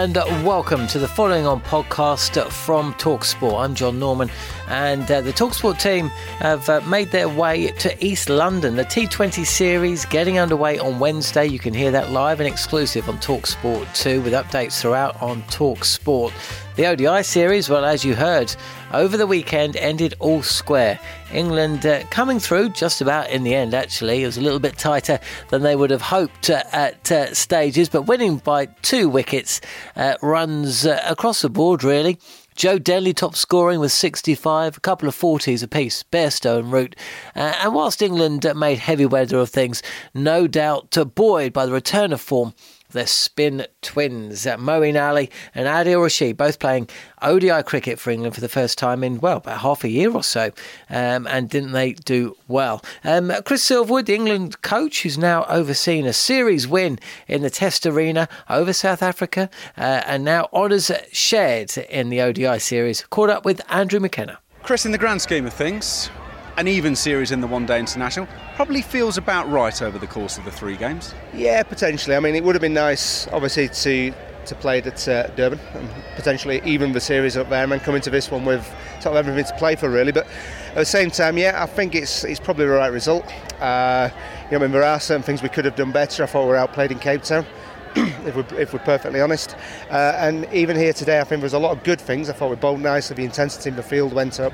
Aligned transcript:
And 0.00 0.16
welcome 0.46 0.86
to 0.86 0.98
the 0.98 1.06
following 1.06 1.46
on 1.46 1.60
podcast 1.60 2.50
from 2.50 2.94
Talksport. 2.94 3.62
I'm 3.62 3.74
John 3.74 3.98
Norman, 3.98 4.30
and 4.66 5.02
uh, 5.10 5.20
the 5.20 5.30
Talksport 5.30 5.78
team 5.78 6.08
have 6.38 6.66
uh, 6.70 6.80
made 6.88 7.10
their 7.10 7.28
way 7.28 7.70
to 7.72 8.02
East 8.02 8.30
London. 8.30 8.76
The 8.76 8.84
T20 8.86 9.44
series 9.44 10.06
getting 10.06 10.38
underway 10.38 10.78
on 10.78 11.00
Wednesday. 11.00 11.44
You 11.44 11.58
can 11.58 11.74
hear 11.74 11.90
that 11.90 12.12
live 12.12 12.40
and 12.40 12.48
exclusive 12.48 13.10
on 13.10 13.18
Talksport 13.18 13.94
2 13.94 14.22
with 14.22 14.32
updates 14.32 14.80
throughout 14.80 15.20
on 15.20 15.42
Talksport. 15.42 16.32
The 16.76 16.86
ODI 16.86 17.22
series, 17.22 17.68
well, 17.68 17.84
as 17.84 18.02
you 18.02 18.14
heard, 18.14 18.56
over 18.94 19.18
the 19.18 19.26
weekend 19.26 19.76
ended 19.76 20.14
all 20.18 20.40
square. 20.40 20.98
England 21.32 21.86
uh, 21.86 22.04
coming 22.10 22.38
through 22.38 22.70
just 22.70 23.00
about 23.00 23.30
in 23.30 23.44
the 23.44 23.54
end, 23.54 23.74
actually. 23.74 24.22
It 24.22 24.26
was 24.26 24.36
a 24.36 24.40
little 24.40 24.58
bit 24.58 24.76
tighter 24.76 25.20
than 25.48 25.62
they 25.62 25.76
would 25.76 25.90
have 25.90 26.02
hoped 26.02 26.50
uh, 26.50 26.62
at 26.72 27.10
uh, 27.12 27.34
stages, 27.34 27.88
but 27.88 28.02
winning 28.02 28.38
by 28.38 28.66
two 28.82 29.08
wickets 29.08 29.60
uh, 29.96 30.14
runs 30.22 30.86
uh, 30.86 31.02
across 31.08 31.42
the 31.42 31.50
board, 31.50 31.84
really. 31.84 32.18
Joe 32.56 32.78
Denley 32.78 33.14
top 33.14 33.36
scoring 33.36 33.80
with 33.80 33.92
65, 33.92 34.76
a 34.76 34.80
couple 34.80 35.08
of 35.08 35.16
40s 35.16 35.62
apiece, 35.62 36.02
Bairstow 36.02 36.62
Root. 36.70 36.94
Uh, 37.34 37.54
and 37.62 37.74
whilst 37.74 38.02
England 38.02 38.44
uh, 38.44 38.52
made 38.54 38.78
heavy 38.78 39.06
weather 39.06 39.38
of 39.38 39.48
things, 39.48 39.82
no 40.12 40.46
doubt 40.46 40.96
buoyed 41.14 41.52
by 41.52 41.64
the 41.64 41.72
return 41.72 42.12
of 42.12 42.20
form 42.20 42.52
the 42.90 43.06
spin 43.06 43.66
twins, 43.82 44.46
uh, 44.46 44.56
Moeen 44.56 45.00
Ali 45.00 45.30
and 45.54 45.66
Adil 45.66 46.02
Rashid, 46.02 46.36
both 46.36 46.58
playing 46.58 46.88
ODI 47.22 47.62
cricket 47.62 47.98
for 47.98 48.10
England 48.10 48.34
for 48.34 48.40
the 48.40 48.48
first 48.48 48.78
time 48.78 49.02
in, 49.04 49.20
well, 49.20 49.38
about 49.38 49.60
half 49.60 49.84
a 49.84 49.88
year 49.88 50.12
or 50.12 50.22
so. 50.22 50.52
Um, 50.88 51.26
and 51.26 51.48
didn't 51.48 51.72
they 51.72 51.92
do 51.92 52.36
well? 52.48 52.82
Um, 53.04 53.32
Chris 53.44 53.68
Silverwood, 53.68 54.06
the 54.06 54.14
England 54.14 54.62
coach, 54.62 55.02
who's 55.02 55.18
now 55.18 55.44
overseen 55.44 56.06
a 56.06 56.12
series 56.12 56.66
win 56.66 56.98
in 57.28 57.42
the 57.42 57.50
Test 57.50 57.86
Arena 57.86 58.28
over 58.48 58.72
South 58.72 59.02
Africa 59.02 59.50
uh, 59.76 60.02
and 60.06 60.24
now 60.24 60.48
honours 60.52 60.90
shared 61.12 61.76
in 61.76 62.08
the 62.08 62.20
ODI 62.20 62.58
series, 62.58 63.02
caught 63.10 63.30
up 63.30 63.44
with 63.44 63.60
Andrew 63.68 64.00
McKenna. 64.00 64.38
Chris, 64.62 64.84
in 64.84 64.92
the 64.92 64.98
grand 64.98 65.22
scheme 65.22 65.46
of 65.46 65.52
things, 65.52 66.10
an 66.56 66.68
even 66.68 66.94
series 66.94 67.32
in 67.32 67.40
the 67.40 67.46
one 67.46 67.64
day 67.64 67.78
international 67.78 68.28
probably 68.60 68.82
feels 68.82 69.16
about 69.16 69.48
right 69.48 69.80
over 69.80 69.98
the 69.98 70.06
course 70.06 70.36
of 70.36 70.44
the 70.44 70.50
three 70.50 70.76
games. 70.76 71.14
Yeah, 71.32 71.62
potentially. 71.62 72.14
I 72.14 72.20
mean, 72.20 72.34
it 72.34 72.44
would 72.44 72.54
have 72.54 72.60
been 72.60 72.74
nice, 72.74 73.26
obviously, 73.28 73.70
to 73.70 74.12
to 74.44 74.54
play 74.54 74.82
at 74.82 75.08
uh, 75.08 75.28
Durban 75.28 75.58
and 75.72 75.88
potentially 76.14 76.60
even 76.66 76.92
the 76.92 77.00
series 77.00 77.38
up 77.38 77.48
there 77.48 77.62
and 77.62 77.72
then 77.72 77.94
into 77.94 78.10
this 78.10 78.30
one 78.30 78.44
with 78.44 78.62
sort 79.00 79.16
of 79.16 79.26
everything 79.26 79.50
to 79.50 79.58
play 79.58 79.76
for, 79.76 79.88
really. 79.88 80.12
But 80.12 80.26
at 80.72 80.74
the 80.74 80.84
same 80.84 81.10
time, 81.10 81.38
yeah, 81.38 81.62
I 81.62 81.64
think 81.64 81.94
it's 81.94 82.22
it's 82.22 82.38
probably 82.38 82.66
the 82.66 82.72
right 82.72 82.92
result. 82.92 83.24
Uh, 83.62 84.10
you 84.44 84.50
know, 84.50 84.58
I 84.58 84.60
mean, 84.66 84.72
there 84.72 84.82
are 84.82 85.00
certain 85.00 85.22
things 85.22 85.42
we 85.42 85.48
could 85.48 85.64
have 85.64 85.76
done 85.76 85.90
better. 85.90 86.22
I 86.22 86.26
thought 86.26 86.42
we 86.42 86.48
were 86.48 86.56
outplayed 86.56 86.92
in 86.92 86.98
Cape 86.98 87.22
Town. 87.22 87.46
if, 87.96 88.36
we're, 88.36 88.60
if 88.60 88.72
we're 88.72 88.78
perfectly 88.80 89.20
honest. 89.20 89.56
Uh, 89.90 90.14
and 90.16 90.46
even 90.52 90.76
here 90.76 90.92
today, 90.92 91.20
I 91.20 91.24
think 91.24 91.40
there's 91.40 91.54
a 91.54 91.58
lot 91.58 91.76
of 91.76 91.82
good 91.82 92.00
things. 92.00 92.30
I 92.30 92.32
thought 92.32 92.50
we 92.50 92.56
bowled 92.56 92.80
nicely, 92.80 93.16
the 93.16 93.24
intensity 93.24 93.70
in 93.70 93.76
the 93.76 93.82
field 93.82 94.12
went 94.12 94.38
up. 94.38 94.52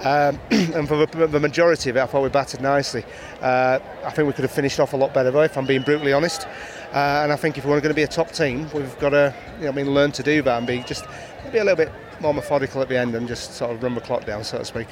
Um, 0.00 0.38
and 0.50 0.86
for 0.86 1.04
the, 1.04 1.26
the, 1.26 1.40
majority 1.40 1.90
of 1.90 1.96
it, 1.96 2.00
I 2.00 2.06
thought 2.06 2.22
we 2.22 2.28
batted 2.28 2.60
nicely. 2.60 3.04
Uh, 3.40 3.80
I 4.04 4.10
think 4.10 4.26
we 4.28 4.32
could 4.32 4.44
have 4.44 4.52
finished 4.52 4.78
off 4.78 4.92
a 4.92 4.96
lot 4.96 5.12
better, 5.12 5.30
though, 5.30 5.42
if 5.42 5.56
I'm 5.58 5.66
being 5.66 5.82
brutally 5.82 6.12
honest. 6.12 6.46
Uh, 6.92 7.22
and 7.22 7.32
I 7.32 7.36
think 7.36 7.58
if 7.58 7.64
we're 7.64 7.80
going 7.80 7.90
to 7.90 7.94
be 7.94 8.04
a 8.04 8.08
top 8.08 8.30
team, 8.30 8.68
we've 8.72 8.98
got 8.98 9.10
to 9.10 9.34
you 9.58 9.64
know, 9.64 9.70
I 9.70 9.74
mean, 9.74 9.92
learn 9.92 10.12
to 10.12 10.22
do 10.22 10.42
that 10.42 10.58
and 10.58 10.66
be 10.66 10.82
just 10.82 11.04
be 11.52 11.58
a 11.58 11.64
little 11.64 11.76
bit 11.76 11.92
more 12.20 12.34
methodical 12.34 12.82
at 12.82 12.88
the 12.88 12.98
end 12.98 13.14
and 13.14 13.28
just 13.28 13.54
sort 13.54 13.70
of 13.70 13.82
run 13.82 13.94
the 13.94 14.00
clock 14.00 14.24
down, 14.24 14.44
so 14.44 14.58
to 14.58 14.64
speak. 14.64 14.86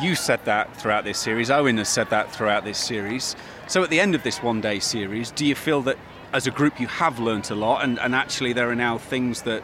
You 0.00 0.14
said 0.14 0.40
that 0.46 0.74
throughout 0.76 1.04
this 1.04 1.18
series. 1.18 1.50
Eoin 1.50 1.78
has 1.78 1.88
said 1.88 2.08
that 2.10 2.32
throughout 2.32 2.64
this 2.64 2.78
series. 2.78 3.36
So 3.68 3.82
at 3.82 3.90
the 3.90 4.00
end 4.00 4.14
of 4.14 4.22
this 4.22 4.42
one 4.42 4.60
day 4.60 4.78
series, 4.78 5.30
do 5.30 5.44
you 5.44 5.54
feel 5.54 5.82
that 5.82 5.98
as 6.32 6.46
a 6.46 6.50
group 6.50 6.80
you 6.80 6.86
have 6.86 7.18
learnt 7.18 7.50
a 7.50 7.54
lot 7.54 7.84
and, 7.84 7.98
and 7.98 8.14
actually 8.14 8.52
there 8.52 8.70
are 8.70 8.74
now 8.74 8.98
things 8.98 9.42
that 9.42 9.62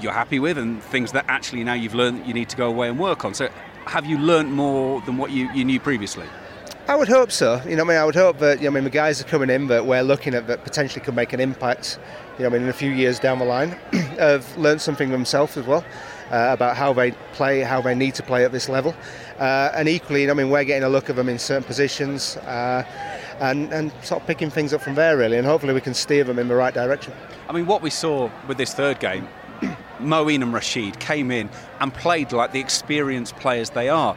you're 0.00 0.12
happy 0.12 0.38
with 0.38 0.58
and 0.58 0.82
things 0.82 1.12
that 1.12 1.24
actually 1.28 1.62
now 1.64 1.74
you've 1.74 1.94
learned 1.94 2.20
that 2.20 2.26
you 2.26 2.34
need 2.34 2.48
to 2.48 2.56
go 2.56 2.68
away 2.68 2.88
and 2.88 2.98
work 2.98 3.24
on. 3.24 3.34
So 3.34 3.48
have 3.86 4.06
you 4.06 4.18
learnt 4.18 4.50
more 4.50 5.00
than 5.02 5.16
what 5.16 5.30
you, 5.30 5.50
you 5.52 5.64
knew 5.64 5.80
previously? 5.80 6.26
I 6.88 6.96
would 6.96 7.08
hope 7.08 7.30
so. 7.30 7.62
You 7.68 7.76
know, 7.76 7.84
I 7.84 7.86
mean, 7.86 7.96
I 7.98 8.04
would 8.04 8.16
hope 8.16 8.38
that 8.38 8.58
you 8.58 8.64
know, 8.64 8.70
I 8.70 8.74
mean, 8.74 8.84
the 8.84 8.90
guys 8.90 9.20
are 9.20 9.24
coming 9.24 9.48
in 9.48 9.68
that 9.68 9.86
we're 9.86 10.02
looking 10.02 10.34
at 10.34 10.48
that 10.48 10.64
potentially 10.64 11.04
could 11.04 11.14
make 11.14 11.32
an 11.32 11.38
impact. 11.38 12.00
You 12.36 12.42
know, 12.42 12.50
I 12.50 12.52
mean, 12.52 12.62
in 12.62 12.68
a 12.68 12.72
few 12.72 12.90
years 12.90 13.20
down 13.20 13.38
the 13.38 13.44
line, 13.44 13.70
have 14.18 14.56
learned 14.56 14.80
something 14.80 15.10
themselves 15.10 15.56
as 15.56 15.66
well 15.66 15.84
uh, 16.32 16.48
about 16.50 16.76
how 16.76 16.92
they 16.92 17.12
play, 17.32 17.60
how 17.60 17.80
they 17.80 17.94
need 17.94 18.16
to 18.16 18.24
play 18.24 18.44
at 18.44 18.50
this 18.50 18.68
level, 18.68 18.96
uh, 19.38 19.70
and 19.74 19.88
equally, 19.88 20.22
you 20.22 20.26
know, 20.26 20.32
I 20.32 20.36
mean, 20.36 20.50
we're 20.50 20.64
getting 20.64 20.82
a 20.82 20.88
look 20.88 21.08
at 21.10 21.16
them 21.16 21.28
in 21.28 21.38
certain 21.38 21.62
positions. 21.62 22.36
Uh, 22.38 22.84
and, 23.40 23.72
and 23.72 23.90
sort 24.02 24.20
of 24.20 24.26
picking 24.26 24.50
things 24.50 24.72
up 24.72 24.82
from 24.82 24.94
there, 24.94 25.16
really, 25.16 25.38
and 25.38 25.46
hopefully 25.46 25.72
we 25.72 25.80
can 25.80 25.94
steer 25.94 26.24
them 26.24 26.38
in 26.38 26.46
the 26.46 26.54
right 26.54 26.74
direction. 26.74 27.12
I 27.48 27.52
mean, 27.52 27.66
what 27.66 27.82
we 27.82 27.90
saw 27.90 28.30
with 28.46 28.58
this 28.58 28.74
third 28.74 29.00
game, 29.00 29.26
Moeen 29.98 30.42
and 30.42 30.52
Rashid 30.52 31.00
came 31.00 31.30
in 31.30 31.48
and 31.80 31.92
played 31.92 32.32
like 32.32 32.52
the 32.52 32.60
experienced 32.60 33.36
players 33.36 33.70
they 33.70 33.88
are. 33.88 34.14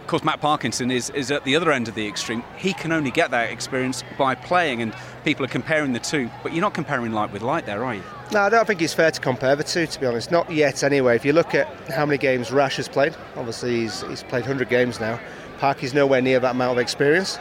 Of 0.00 0.06
course, 0.08 0.22
Matt 0.22 0.40
Parkinson 0.40 0.90
is, 0.90 1.10
is 1.10 1.32
at 1.32 1.42
the 1.44 1.56
other 1.56 1.72
end 1.72 1.88
of 1.88 1.94
the 1.96 2.06
extreme. 2.06 2.44
He 2.56 2.72
can 2.72 2.92
only 2.92 3.10
get 3.10 3.32
that 3.32 3.50
experience 3.50 4.04
by 4.16 4.34
playing, 4.34 4.82
and 4.82 4.94
people 5.24 5.44
are 5.44 5.48
comparing 5.48 5.92
the 5.92 5.98
two. 5.98 6.30
But 6.42 6.52
you're 6.52 6.60
not 6.60 6.74
comparing 6.74 7.12
light 7.12 7.32
with 7.32 7.42
light 7.42 7.66
there, 7.66 7.84
are 7.84 7.94
you? 7.94 8.02
No, 8.32 8.40
I 8.40 8.48
don't 8.48 8.66
think 8.66 8.82
it's 8.82 8.94
fair 8.94 9.10
to 9.10 9.20
compare 9.20 9.56
the 9.56 9.64
two, 9.64 9.86
to 9.86 10.00
be 10.00 10.06
honest. 10.06 10.30
Not 10.30 10.50
yet, 10.50 10.84
anyway. 10.84 11.16
If 11.16 11.24
you 11.24 11.32
look 11.32 11.54
at 11.56 11.66
how 11.90 12.06
many 12.06 12.18
games 12.18 12.52
Rash 12.52 12.76
has 12.76 12.88
played, 12.88 13.16
obviously 13.36 13.80
he's, 13.80 14.02
he's 14.02 14.22
played 14.22 14.42
100 14.42 14.68
games 14.68 15.00
now. 15.00 15.18
Park 15.58 15.82
is 15.82 15.92
nowhere 15.94 16.20
near 16.20 16.38
that 16.38 16.52
amount 16.52 16.72
of 16.72 16.78
experience 16.78 17.38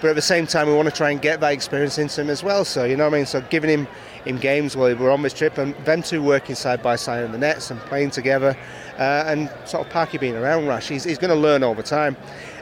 but 0.00 0.08
at 0.08 0.16
the 0.16 0.22
same 0.22 0.46
time 0.46 0.68
we 0.68 0.74
want 0.74 0.88
to 0.88 0.94
try 0.94 1.10
and 1.10 1.20
get 1.20 1.40
that 1.40 1.52
experience 1.52 1.98
into 1.98 2.20
him 2.20 2.30
as 2.30 2.42
well. 2.42 2.64
So 2.64 2.84
you 2.84 2.96
know 2.96 3.04
what 3.04 3.14
I 3.14 3.18
mean. 3.18 3.26
So 3.26 3.40
giving 3.42 3.70
him 3.70 3.88
in 4.26 4.36
games 4.36 4.76
while 4.76 4.94
we're 4.96 5.10
on 5.10 5.22
this 5.22 5.32
trip 5.32 5.56
and 5.58 5.74
them 5.84 6.02
two 6.02 6.22
working 6.22 6.54
side 6.54 6.82
by 6.82 6.96
side 6.96 7.24
in 7.24 7.32
the 7.32 7.38
nets 7.38 7.70
and 7.70 7.80
playing 7.80 8.10
together, 8.10 8.56
uh, 8.98 9.24
and 9.26 9.50
sort 9.64 9.86
of 9.86 9.92
Parky 9.92 10.18
being 10.18 10.36
around 10.36 10.66
Rash, 10.66 10.88
he's, 10.88 11.04
he's 11.04 11.18
going 11.18 11.30
to 11.30 11.36
learn 11.36 11.62
all 11.62 11.74
the 11.74 11.82
time. 11.82 12.16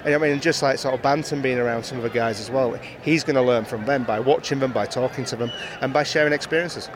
And 0.05 0.15
I 0.15 0.19
mean, 0.19 0.41
just 0.41 0.63
like 0.63 0.79
sort 0.79 0.95
of 0.95 1.01
Banton 1.01 1.41
being 1.41 1.59
around 1.59 1.85
some 1.85 1.97
of 1.97 2.05
the 2.05 2.11
guys 2.11 2.39
as 2.41 2.51
well, 2.51 2.79
he's 3.03 3.25
going 3.25 3.37
to 3.37 3.43
learn 3.43 3.65
from 3.65 3.87
them 3.87 4.05
by 4.05 4.21
watching 4.21 4.59
them, 4.59 4.73
by 4.73 4.87
talking 4.87 5.25
to 5.27 5.37
them, 5.37 5.51
and 5.81 5.93
by 5.93 6.03
sharing 6.03 6.33
experiences. 6.33 6.91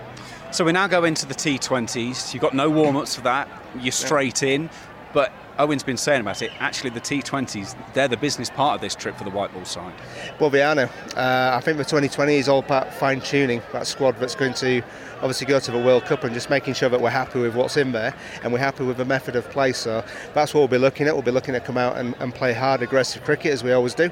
So 0.50 0.64
we 0.64 0.72
now 0.72 0.86
go 0.86 1.04
into 1.04 1.26
the 1.26 1.34
T20s. 1.34 2.32
You've 2.32 2.42
got 2.42 2.54
no 2.54 2.70
warm 2.70 2.96
ups 2.96 3.14
for 3.14 3.22
that. 3.22 3.48
You're 3.80 3.92
straight 3.92 4.42
in. 4.42 4.70
But 5.12 5.32
Eoin's 5.58 5.82
been 5.82 5.96
saying 5.96 6.20
about 6.20 6.40
it. 6.40 6.52
Actually, 6.60 6.90
the 6.90 7.00
T20s, 7.00 7.76
they're 7.92 8.06
the 8.06 8.16
business 8.16 8.48
part 8.48 8.76
of 8.76 8.80
this 8.80 8.94
trip 8.94 9.16
for 9.16 9.24
the 9.24 9.30
white 9.30 9.52
ball 9.52 9.64
side. 9.64 9.92
Well, 10.38 10.50
we 10.50 10.60
are 10.60 10.74
now. 10.74 10.90
Uh, 11.16 11.56
I 11.56 11.60
think 11.60 11.78
the 11.78 11.84
2020 11.84 12.36
is 12.36 12.48
all 12.48 12.60
about 12.60 12.94
fine 12.94 13.20
tuning 13.20 13.60
that 13.72 13.86
squad 13.86 14.18
that's 14.20 14.36
going 14.36 14.54
to 14.54 14.82
obviously 15.16 15.48
go 15.48 15.58
to 15.58 15.70
the 15.72 15.78
World 15.78 16.04
Cup 16.04 16.22
and 16.22 16.32
just 16.32 16.48
making 16.48 16.74
sure 16.74 16.88
that 16.88 17.00
we're 17.00 17.10
happy 17.10 17.40
with 17.40 17.56
what's 17.56 17.76
in 17.76 17.90
there 17.90 18.14
and 18.44 18.52
we're 18.52 18.60
happy 18.60 18.84
with 18.84 18.98
the 18.98 19.04
method 19.04 19.34
of 19.34 19.50
play. 19.50 19.72
So 19.72 20.04
that's 20.32 20.54
what 20.54 20.60
we'll 20.60 20.68
be 20.68 20.78
looking 20.78 21.08
at. 21.08 21.14
We'll 21.14 21.22
be 21.22 21.32
looking 21.32 21.54
to 21.54 21.60
come 21.60 21.76
out 21.76 21.96
and, 21.96 22.14
and 22.20 22.32
play 22.32 22.52
hard, 22.52 22.80
aggressive 22.82 23.24
cricket 23.24 23.52
as 23.52 23.64
we 23.64 23.72
always 23.72 23.94
do, 23.94 24.10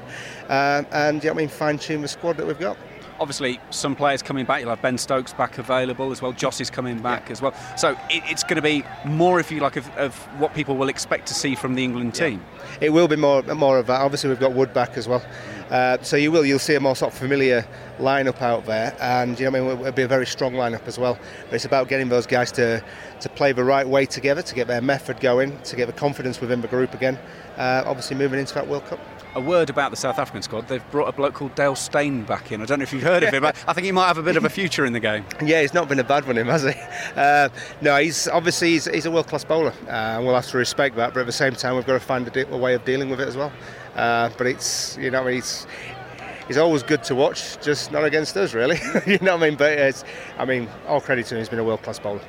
uh, 0.49 0.83
and 0.91 1.23
you 1.23 1.29
know, 1.29 1.33
I 1.33 1.37
mean 1.37 1.47
fine 1.47 1.77
tune 1.77 2.01
the 2.01 2.09
squad 2.09 2.35
that 2.37 2.45
we've 2.45 2.59
got 2.59 2.77
obviously 3.19 3.59
some 3.69 3.95
players 3.95 4.21
coming 4.21 4.45
back. 4.45 4.61
You'll 4.61 4.69
have 4.69 4.81
Ben 4.81 4.97
Stokes 4.97 5.33
back 5.33 5.57
available 5.57 6.11
as 6.11 6.21
well. 6.21 6.31
Joss 6.31 6.61
is 6.61 6.69
coming 6.69 6.99
back 6.99 7.25
yeah. 7.25 7.31
as 7.31 7.41
well. 7.41 7.53
So 7.77 7.91
it, 8.09 8.23
it's 8.25 8.43
going 8.43 8.55
to 8.55 8.61
be 8.61 8.83
more, 9.05 9.39
if 9.39 9.51
you 9.51 9.59
like, 9.59 9.75
of, 9.75 9.89
of, 9.97 10.15
what 10.39 10.53
people 10.53 10.75
will 10.75 10.89
expect 10.89 11.27
to 11.27 11.33
see 11.33 11.55
from 11.55 11.75
the 11.75 11.83
England 11.83 12.15
team. 12.15 12.43
Yeah. 12.55 12.87
It 12.87 12.89
will 12.89 13.07
be 13.07 13.15
more 13.15 13.41
more 13.41 13.77
of 13.79 13.87
that. 13.87 14.01
Obviously, 14.01 14.29
we've 14.29 14.39
got 14.39 14.53
Wood 14.53 14.73
back 14.73 14.97
as 14.97 15.07
well. 15.07 15.23
Uh, 15.69 15.97
so 16.01 16.15
you 16.15 16.31
will 16.31 16.45
you'll 16.45 16.59
see 16.59 16.75
a 16.75 16.79
more 16.79 16.95
sort 16.95 17.11
of 17.11 17.19
familiar 17.19 17.67
lineup 17.99 18.41
out 18.41 18.65
there, 18.65 18.95
and 19.01 19.37
you 19.39 19.49
know 19.49 19.57
I 19.57 19.61
mean 19.61 19.79
it'll 19.79 19.91
be 19.91 20.03
a 20.03 20.07
very 20.07 20.25
strong 20.25 20.53
lineup 20.53 20.87
as 20.87 20.97
well. 20.97 21.19
But 21.45 21.55
it's 21.55 21.65
about 21.65 21.89
getting 21.89 22.09
those 22.09 22.25
guys 22.25 22.51
to 22.53 22.83
to 23.21 23.29
play 23.29 23.51
the 23.51 23.63
right 23.63 23.87
way 23.87 24.05
together, 24.05 24.41
to 24.41 24.55
get 24.55 24.67
their 24.67 24.81
method 24.81 25.19
going, 25.19 25.59
to 25.63 25.75
get 25.75 25.87
the 25.87 25.93
confidence 25.93 26.41
within 26.41 26.61
the 26.61 26.67
group 26.67 26.93
again. 26.93 27.17
Uh, 27.57 27.83
obviously, 27.85 28.15
moving 28.15 28.39
into 28.39 28.53
that 28.53 28.67
World 28.67 28.85
Cup 28.85 28.99
a 29.35 29.39
word 29.39 29.69
about 29.69 29.91
the 29.91 29.97
South 29.97 30.17
African 30.17 30.41
squad. 30.41 30.67
They've 30.67 30.91
brought 30.91 31.07
a 31.07 31.11
bloke 31.11 31.35
called 31.35 31.53
Dale 31.53 31.75
Steyn 31.75 32.23
back 32.23 32.51
in. 32.51 32.61
I 32.61 32.65
don't 32.65 32.79
know 32.79 32.83
if 32.83 32.91
you've 32.91 33.03
heard 33.03 33.21
of 33.21 33.31
him, 33.31 33.43
but 33.43 33.55
I 33.67 33.73
think 33.73 33.85
he 33.85 33.91
might 33.91 34.07
have 34.07 34.17
a 34.17 34.23
bit 34.23 34.35
of 34.35 34.43
a 34.43 34.49
future 34.49 34.83
in 34.85 34.93
the 34.93 34.99
game. 34.99 35.25
Yeah, 35.47 35.61
he's 35.61 35.73
not 35.73 35.87
been 35.87 35.99
a 35.99 36.03
bad 36.03 36.25
one, 36.25 36.37
him, 36.37 36.47
has 36.47 36.63
he? 36.63 36.73
Uh, 37.15 37.49
no, 37.81 37.95
he's 37.97 38.27
obviously 38.27 38.71
he's, 38.71 38.85
he's 38.85 39.05
a 39.05 39.11
world 39.11 39.27
class 39.27 39.43
bowler, 39.43 39.73
uh, 39.87 39.91
and 39.91 40.25
we'll 40.25 40.35
have 40.35 40.47
to 40.47 40.57
respect 40.57 40.95
that. 40.95 41.13
But 41.13 41.21
at 41.21 41.25
the 41.25 41.31
same 41.31 41.53
time, 41.53 41.75
we've 41.75 41.85
got 41.85 41.93
to 41.93 41.99
find 41.99 42.27
a, 42.27 42.31
de- 42.31 42.51
a 42.51 42.57
way 42.57 42.73
of 42.73 42.83
dealing 42.85 43.09
with 43.09 43.21
it 43.21 43.27
as 43.27 43.37
well. 43.37 43.51
Uh, 43.95 44.29
but 44.37 44.45
it's 44.47 44.97
you 44.97 45.09
know 45.09 45.25
he's 45.25 45.65
he's 46.47 46.57
always 46.57 46.83
good 46.83 47.03
to 47.03 47.15
watch, 47.15 47.59
just 47.61 47.91
not 47.91 48.03
against 48.03 48.35
us 48.37 48.53
really. 48.53 48.77
you 49.07 49.17
know 49.19 49.35
what 49.35 49.43
I 49.43 49.49
mean? 49.49 49.57
But 49.57 49.73
it's, 49.73 50.03
I 50.37 50.45
mean, 50.45 50.67
all 50.87 51.01
credit 51.01 51.25
to 51.27 51.35
him. 51.35 51.39
He's 51.39 51.49
been 51.49 51.59
a 51.59 51.63
world 51.63 51.81
class 51.81 51.99
bowler. 51.99 52.21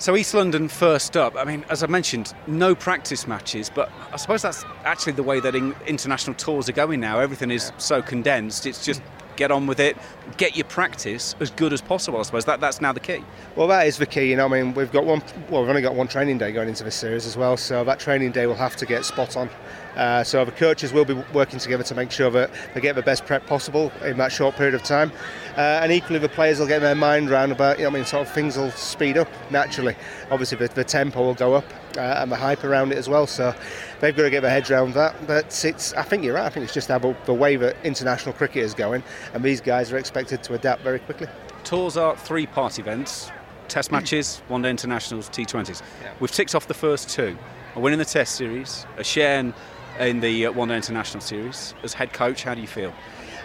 So 0.00 0.16
East 0.16 0.32
London 0.32 0.68
first 0.68 1.14
up. 1.14 1.36
I 1.36 1.44
mean, 1.44 1.62
as 1.68 1.82
I 1.82 1.86
mentioned, 1.86 2.32
no 2.46 2.74
practice 2.74 3.26
matches, 3.26 3.68
but 3.68 3.92
I 4.10 4.16
suppose 4.16 4.40
that's 4.40 4.64
actually 4.84 5.12
the 5.12 5.22
way 5.22 5.40
that 5.40 5.54
in 5.54 5.76
international 5.86 6.32
tours 6.36 6.70
are 6.70 6.72
going 6.72 7.00
now. 7.00 7.18
Everything 7.18 7.50
is 7.50 7.70
so 7.76 8.00
condensed. 8.00 8.64
It's 8.64 8.82
just 8.82 9.02
get 9.36 9.50
on 9.50 9.66
with 9.66 9.78
it, 9.78 9.98
get 10.38 10.56
your 10.56 10.64
practice 10.64 11.34
as 11.38 11.50
good 11.50 11.74
as 11.74 11.82
possible. 11.82 12.18
I 12.18 12.22
suppose 12.22 12.46
that 12.46 12.60
that's 12.60 12.80
now 12.80 12.94
the 12.94 13.00
key. 13.00 13.22
Well, 13.56 13.68
that 13.68 13.86
is 13.86 13.98
the 13.98 14.06
key. 14.06 14.30
You 14.30 14.36
know, 14.36 14.46
I 14.46 14.48
mean, 14.48 14.72
we've 14.72 14.90
got 14.90 15.04
one. 15.04 15.22
Well, 15.50 15.60
we've 15.60 15.68
only 15.68 15.82
got 15.82 15.94
one 15.94 16.08
training 16.08 16.38
day 16.38 16.50
going 16.50 16.70
into 16.70 16.82
this 16.82 16.96
series 16.96 17.26
as 17.26 17.36
well, 17.36 17.58
so 17.58 17.84
that 17.84 18.00
training 18.00 18.32
day 18.32 18.46
will 18.46 18.54
have 18.54 18.76
to 18.76 18.86
get 18.86 19.04
spot 19.04 19.36
on. 19.36 19.50
Uh, 19.96 20.22
so 20.22 20.44
the 20.44 20.52
coaches 20.52 20.92
will 20.92 21.04
be 21.04 21.14
working 21.32 21.58
together 21.58 21.82
to 21.82 21.94
make 21.94 22.10
sure 22.10 22.30
that 22.30 22.50
they 22.74 22.80
get 22.80 22.94
the 22.94 23.02
best 23.02 23.26
prep 23.26 23.46
possible 23.46 23.92
in 24.04 24.16
that 24.18 24.30
short 24.32 24.54
period 24.56 24.74
of 24.74 24.82
time. 24.82 25.10
Uh, 25.56 25.80
and 25.82 25.92
equally, 25.92 26.18
the 26.18 26.28
players 26.28 26.60
will 26.60 26.66
get 26.66 26.80
their 26.80 26.94
mind 26.94 27.28
round 27.28 27.52
about, 27.52 27.78
you 27.78 27.84
know, 27.84 27.90
I 27.90 27.92
mean, 27.92 28.04
sort 28.04 28.26
of 28.26 28.32
things 28.32 28.56
will 28.56 28.70
speed 28.70 29.18
up 29.18 29.28
naturally. 29.50 29.96
Obviously, 30.30 30.58
the, 30.58 30.68
the 30.68 30.84
tempo 30.84 31.20
will 31.20 31.34
go 31.34 31.54
up 31.54 31.64
uh, 31.96 32.00
and 32.00 32.30
the 32.30 32.36
hype 32.36 32.64
around 32.64 32.92
it 32.92 32.98
as 32.98 33.08
well. 33.08 33.26
So 33.26 33.54
they've 34.00 34.16
got 34.16 34.22
to 34.22 34.30
get 34.30 34.42
their 34.42 34.50
heads 34.50 34.70
around 34.70 34.94
that. 34.94 35.26
But 35.26 35.64
it's, 35.64 35.92
I 35.94 36.02
think 36.02 36.24
you're 36.24 36.34
right. 36.34 36.46
I 36.46 36.50
think 36.50 36.64
it's 36.64 36.74
just 36.74 36.88
how 36.88 36.98
the 36.98 37.34
way 37.34 37.56
that 37.56 37.76
international 37.84 38.34
cricket 38.34 38.64
is 38.64 38.74
going, 38.74 39.02
and 39.34 39.42
these 39.42 39.60
guys 39.60 39.92
are 39.92 39.98
expected 39.98 40.42
to 40.44 40.54
adapt 40.54 40.82
very 40.82 41.00
quickly. 41.00 41.26
Tours 41.64 41.96
are 41.96 42.16
three-part 42.16 42.78
events: 42.78 43.30
Test 43.68 43.92
matches, 43.92 44.42
One-Day 44.48 44.70
Internationals, 44.70 45.28
T20s. 45.30 45.82
Yeah. 46.02 46.12
We've 46.20 46.30
ticked 46.30 46.54
off 46.54 46.68
the 46.68 46.74
first 46.74 47.10
two: 47.10 47.36
a 47.74 47.80
win 47.80 47.92
in 47.92 47.98
the 47.98 48.04
Test 48.04 48.36
series, 48.36 48.86
a 48.96 49.04
share 49.04 49.40
in, 49.40 49.54
in 50.00 50.20
the 50.20 50.46
uh, 50.46 50.52
One-Day 50.52 50.76
International 50.76 51.20
series. 51.20 51.74
As 51.82 51.92
head 51.92 52.12
coach, 52.12 52.42
how 52.42 52.54
do 52.54 52.60
you 52.60 52.66
feel? 52.66 52.92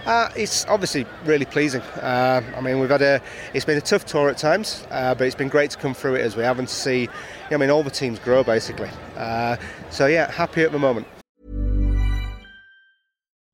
Uh, 0.06 0.30
it's 0.36 0.66
obviously 0.68 1.06
really 1.24 1.46
pleasing. 1.46 1.82
Uh, 1.82 2.42
I 2.56 2.62
mean, 2.62 2.80
we've 2.80 2.90
had 2.90 3.02
a. 3.02 3.22
It's 3.54 3.66
been 3.66 3.78
a 3.78 3.82
tough 3.82 4.06
tour 4.06 4.30
at 4.30 4.38
times, 4.38 4.86
uh, 4.92 5.16
but 5.16 5.26
it's 5.26 5.36
been 5.36 5.50
great 5.50 5.72
to 5.72 5.78
come 5.78 5.94
through 5.94 6.16
it 6.16 6.22
as 6.22 6.36
we 6.36 6.44
have 6.44 6.60
and 6.60 6.68
to 6.68 6.74
see. 6.74 7.02
You 7.02 7.08
know, 7.52 7.56
I 7.56 7.58
mean, 7.58 7.70
all 7.72 7.84
the 7.84 7.90
teams 7.90 8.20
grow 8.20 8.44
basically. 8.44 8.90
Uh, 9.16 9.58
so 9.90 10.06
yeah, 10.06 10.32
happy 10.32 10.62
at 10.62 10.72
the 10.72 10.80
moment. 10.80 11.08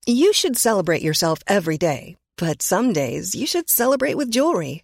You 0.06 0.34
should 0.34 0.58
celebrate 0.58 1.02
yourself 1.02 1.40
every 1.48 1.78
day, 1.78 2.18
but 2.38 2.62
some 2.62 2.92
days 2.92 3.34
you 3.34 3.48
should 3.48 3.70
celebrate 3.70 4.16
with 4.16 4.30
jewelry. 4.30 4.84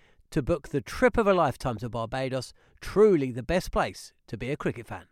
to 0.31 0.41
book 0.41 0.69
the 0.69 0.81
trip 0.81 1.17
of 1.17 1.27
a 1.27 1.33
lifetime 1.33 1.77
to 1.77 1.89
Barbados. 1.89 2.53
Truly 2.79 3.31
the 3.31 3.43
best 3.43 3.71
place 3.71 4.13
to 4.27 4.37
be 4.37 4.49
a 4.49 4.57
cricket 4.57 4.87
fan. 4.87 5.03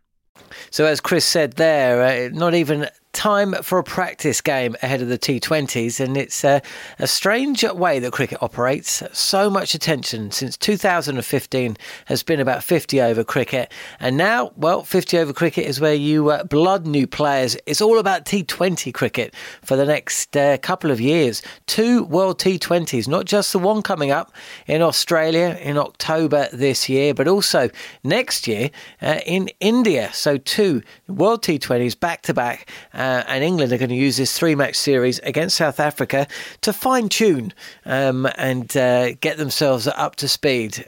So, 0.70 0.86
as 0.86 1.00
Chris 1.00 1.24
said 1.24 1.54
there, 1.54 2.02
uh, 2.02 2.28
not 2.32 2.54
even 2.54 2.88
time 3.12 3.54
for 3.62 3.78
a 3.78 3.84
practice 3.84 4.40
game 4.40 4.76
ahead 4.82 5.02
of 5.02 5.08
the 5.08 5.18
T20s, 5.18 6.00
and 6.00 6.16
it's 6.16 6.44
a, 6.44 6.62
a, 6.98 7.06
strange 7.06 7.64
way 7.64 7.98
that 7.98 8.12
cricket 8.12 8.42
operates. 8.42 9.02
So 9.12 9.50
much 9.50 9.74
attention 9.74 10.30
since 10.30 10.56
2015 10.56 11.76
has 12.06 12.22
been 12.22 12.40
about 12.40 12.62
50 12.62 13.00
over 13.00 13.24
cricket, 13.24 13.72
and 13.98 14.16
now, 14.16 14.52
well, 14.56 14.84
50 14.84 15.18
over 15.18 15.32
cricket 15.32 15.66
is 15.66 15.80
where 15.80 15.94
you 15.94 16.30
uh, 16.30 16.44
blood 16.44 16.86
new 16.86 17.06
players. 17.06 17.56
It's 17.66 17.80
all 17.80 17.98
about 17.98 18.24
T20 18.24 18.94
cricket 18.94 19.34
for 19.62 19.76
the 19.76 19.86
next 19.86 20.36
uh, 20.36 20.58
couple 20.58 20.90
of 20.90 21.00
years. 21.00 21.42
Two 21.66 22.04
World 22.04 22.38
T20s, 22.38 23.08
not 23.08 23.24
just 23.24 23.52
the 23.52 23.58
one 23.58 23.82
coming 23.82 24.10
up 24.10 24.32
in 24.66 24.82
Australia 24.82 25.58
in 25.60 25.78
October 25.78 26.48
this 26.52 26.88
year, 26.88 27.12
but 27.12 27.26
also 27.26 27.70
next 28.04 28.46
year 28.46 28.70
uh, 29.02 29.20
in 29.26 29.48
India. 29.58 30.10
So, 30.12 30.36
two 30.38 30.82
World 31.08 31.42
T20s 31.42 31.98
back 31.98 32.22
to 32.22 32.34
back 32.34 32.68
uh, 33.00 33.24
and 33.28 33.42
England 33.42 33.72
are 33.72 33.78
going 33.78 33.88
to 33.88 33.94
use 33.94 34.18
this 34.18 34.36
three 34.38 34.54
match 34.54 34.76
series 34.76 35.20
against 35.20 35.56
South 35.56 35.80
Africa 35.80 36.26
to 36.60 36.70
fine 36.70 37.08
tune 37.08 37.54
um, 37.86 38.28
and 38.36 38.76
uh, 38.76 39.14
get 39.14 39.38
themselves 39.38 39.86
up 39.86 40.16
to 40.16 40.28
speed 40.28 40.84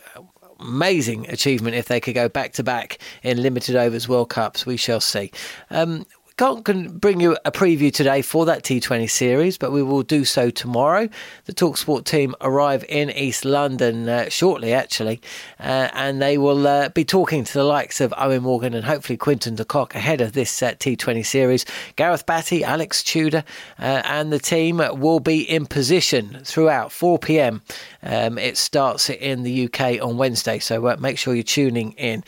amazing 0.60 1.28
achievement 1.30 1.74
if 1.74 1.86
they 1.86 2.00
could 2.00 2.14
go 2.14 2.28
back 2.28 2.52
to 2.52 2.62
back 2.62 2.98
in 3.22 3.42
limited 3.42 3.76
overs 3.76 4.08
World 4.08 4.28
Cups. 4.28 4.66
We 4.66 4.76
shall 4.76 5.00
see. 5.00 5.32
Um, 5.70 6.04
can't 6.36 7.00
bring 7.00 7.20
you 7.20 7.36
a 7.44 7.52
preview 7.52 7.92
today 7.92 8.22
for 8.22 8.46
that 8.46 8.62
T20 8.62 9.08
series, 9.10 9.58
but 9.58 9.72
we 9.72 9.82
will 9.82 10.02
do 10.02 10.24
so 10.24 10.50
tomorrow. 10.50 11.08
The 11.44 11.52
Talksport 11.52 12.04
team 12.04 12.34
arrive 12.40 12.84
in 12.88 13.10
East 13.10 13.44
London 13.44 14.08
uh, 14.08 14.28
shortly, 14.28 14.72
actually, 14.72 15.20
uh, 15.60 15.88
and 15.92 16.22
they 16.22 16.38
will 16.38 16.66
uh, 16.66 16.88
be 16.88 17.04
talking 17.04 17.44
to 17.44 17.52
the 17.52 17.64
likes 17.64 18.00
of 18.00 18.12
Eoin 18.12 18.42
Morgan 18.42 18.74
and 18.74 18.84
hopefully 18.84 19.16
Quinton 19.16 19.56
de 19.56 19.64
Kock 19.64 19.94
ahead 19.94 20.20
of 20.20 20.32
this 20.32 20.62
uh, 20.62 20.72
T20 20.72 21.24
series. 21.24 21.66
Gareth 21.96 22.26
Batty, 22.26 22.64
Alex 22.64 23.02
Tudor, 23.02 23.44
uh, 23.78 24.02
and 24.04 24.32
the 24.32 24.38
team 24.38 24.78
will 24.78 25.20
be 25.20 25.42
in 25.42 25.66
position 25.66 26.40
throughout 26.44 26.92
4 26.92 27.18
pm. 27.18 27.62
Um, 28.02 28.38
it 28.38 28.56
starts 28.56 29.10
in 29.10 29.42
the 29.42 29.66
UK 29.66 30.02
on 30.02 30.16
Wednesday, 30.16 30.58
so 30.58 30.86
uh, 30.86 30.96
make 30.98 31.18
sure 31.18 31.34
you're 31.34 31.42
tuning 31.42 31.92
in. 31.92 32.24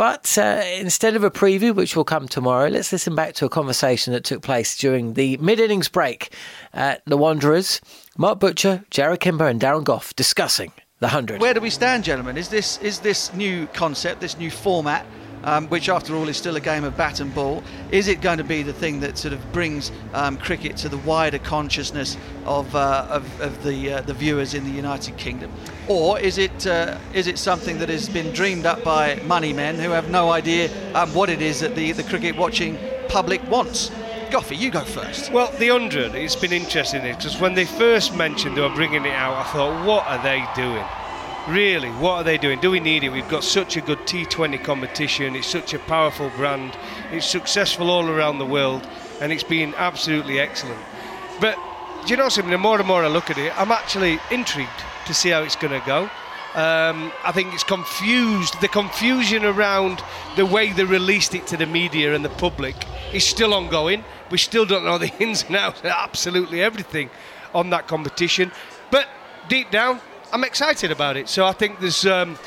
But 0.00 0.38
uh, 0.38 0.62
instead 0.78 1.14
of 1.14 1.24
a 1.24 1.30
preview, 1.30 1.74
which 1.74 1.94
will 1.94 2.04
come 2.04 2.26
tomorrow, 2.26 2.68
let's 2.68 2.90
listen 2.90 3.14
back 3.14 3.34
to 3.34 3.44
a 3.44 3.50
conversation 3.50 4.14
that 4.14 4.24
took 4.24 4.40
place 4.40 4.74
during 4.78 5.12
the 5.12 5.36
mid 5.36 5.60
innings 5.60 5.90
break 5.90 6.34
at 6.72 7.02
the 7.04 7.18
Wanderers. 7.18 7.82
Mark 8.16 8.40
Butcher, 8.40 8.82
Jarrod 8.90 9.20
Kimber, 9.20 9.46
and 9.46 9.60
Darren 9.60 9.84
Gough 9.84 10.16
discussing 10.16 10.72
the 11.00 11.08
100. 11.08 11.42
Where 11.42 11.52
do 11.52 11.60
we 11.60 11.68
stand, 11.68 12.04
gentlemen? 12.04 12.38
Is 12.38 12.48
this, 12.48 12.78
is 12.78 13.00
this 13.00 13.34
new 13.34 13.66
concept, 13.74 14.22
this 14.22 14.38
new 14.38 14.50
format, 14.50 15.04
um, 15.44 15.68
which 15.68 15.88
after 15.88 16.14
all 16.14 16.28
is 16.28 16.36
still 16.36 16.56
a 16.56 16.60
game 16.60 16.84
of 16.84 16.96
bat 16.96 17.20
and 17.20 17.34
ball. 17.34 17.62
Is 17.90 18.08
it 18.08 18.20
going 18.20 18.38
to 18.38 18.44
be 18.44 18.62
the 18.62 18.72
thing 18.72 19.00
that 19.00 19.18
sort 19.18 19.34
of 19.34 19.52
brings 19.52 19.90
um, 20.12 20.36
cricket 20.36 20.76
to 20.78 20.88
the 20.88 20.98
wider 20.98 21.38
consciousness 21.38 22.16
of, 22.44 22.74
uh, 22.74 23.06
of, 23.08 23.40
of, 23.40 23.62
the, 23.64 23.94
uh, 23.94 24.00
the 24.02 24.14
viewers 24.14 24.54
in 24.54 24.64
the 24.64 24.70
United 24.70 25.16
Kingdom? 25.16 25.52
Or 25.88 26.18
is 26.18 26.38
it, 26.38 26.66
uh, 26.66 26.98
is 27.14 27.26
it 27.26 27.38
something 27.38 27.78
that 27.78 27.88
has 27.88 28.08
been 28.08 28.32
dreamed 28.32 28.66
up 28.66 28.84
by 28.84 29.16
money 29.26 29.52
men 29.52 29.76
who 29.76 29.90
have 29.90 30.10
no 30.10 30.30
idea 30.30 30.70
um, 30.94 31.12
what 31.14 31.30
it 31.30 31.42
is 31.42 31.60
that 31.60 31.74
the, 31.74 31.92
the 31.92 32.04
cricket 32.04 32.36
watching 32.36 32.78
public 33.08 33.42
wants? 33.50 33.90
Goughy, 34.30 34.56
you 34.56 34.70
go 34.70 34.82
first. 34.82 35.32
Well, 35.32 35.50
the 35.58 35.72
100, 35.72 36.14
it's 36.14 36.36
been 36.36 36.52
interesting 36.52 37.02
because 37.02 37.40
when 37.40 37.54
they 37.54 37.64
first 37.64 38.14
mentioned 38.14 38.56
they 38.56 38.60
were 38.60 38.74
bringing 38.74 39.04
it 39.04 39.12
out, 39.12 39.34
I 39.34 39.42
thought, 39.50 39.84
what 39.84 40.06
are 40.06 40.22
they 40.22 40.46
doing? 40.54 40.84
Really, 41.50 41.90
what 41.90 42.12
are 42.12 42.24
they 42.24 42.38
doing? 42.38 42.60
Do 42.60 42.70
we 42.70 42.80
need 42.80 43.04
it? 43.04 43.10
We've 43.10 43.28
got 43.28 43.44
such 43.44 43.76
a 43.76 43.80
good 43.80 43.98
T20 44.00 44.62
competition. 44.62 45.34
It's 45.34 45.46
such 45.46 45.74
a 45.74 45.78
powerful 45.80 46.30
brand. 46.30 46.76
It's 47.10 47.26
successful 47.26 47.90
all 47.90 48.08
around 48.08 48.38
the 48.38 48.46
world, 48.46 48.88
and 49.20 49.32
it's 49.32 49.42
been 49.42 49.74
absolutely 49.76 50.38
excellent. 50.38 50.80
But 51.40 51.58
do 52.06 52.10
you 52.10 52.16
know 52.16 52.28
something? 52.28 52.50
The 52.50 52.58
more 52.58 52.78
and 52.78 52.86
more 52.86 53.04
I 53.04 53.08
look 53.08 53.30
at 53.30 53.38
it, 53.38 53.52
I'm 53.60 53.72
actually 53.72 54.18
intrigued 54.30 54.70
to 55.06 55.14
see 55.14 55.30
how 55.30 55.42
it's 55.42 55.56
going 55.56 55.78
to 55.78 55.86
go. 55.86 56.02
Um, 56.54 57.12
I 57.24 57.32
think 57.32 57.54
it's 57.54 57.64
confused. 57.64 58.60
The 58.60 58.68
confusion 58.68 59.44
around 59.44 60.02
the 60.36 60.46
way 60.46 60.72
they 60.72 60.84
released 60.84 61.34
it 61.34 61.46
to 61.48 61.56
the 61.56 61.66
media 61.66 62.14
and 62.14 62.24
the 62.24 62.30
public 62.30 62.74
is 63.12 63.24
still 63.24 63.54
ongoing. 63.54 64.04
We 64.30 64.38
still 64.38 64.66
don't 64.66 64.84
know 64.84 64.98
the 64.98 65.12
ins 65.22 65.44
and 65.44 65.56
outs, 65.56 65.84
absolutely 65.84 66.62
everything 66.62 67.10
on 67.54 67.70
that 67.70 67.86
competition. 67.86 68.50
But 68.90 69.08
deep 69.48 69.70
down, 69.70 70.00
I'm 70.32 70.44
excited 70.44 70.90
about 70.90 71.16
it. 71.16 71.28
So 71.28 71.44
I 71.44 71.52
think 71.52 71.80
there's 71.80 72.06
um, 72.06 72.38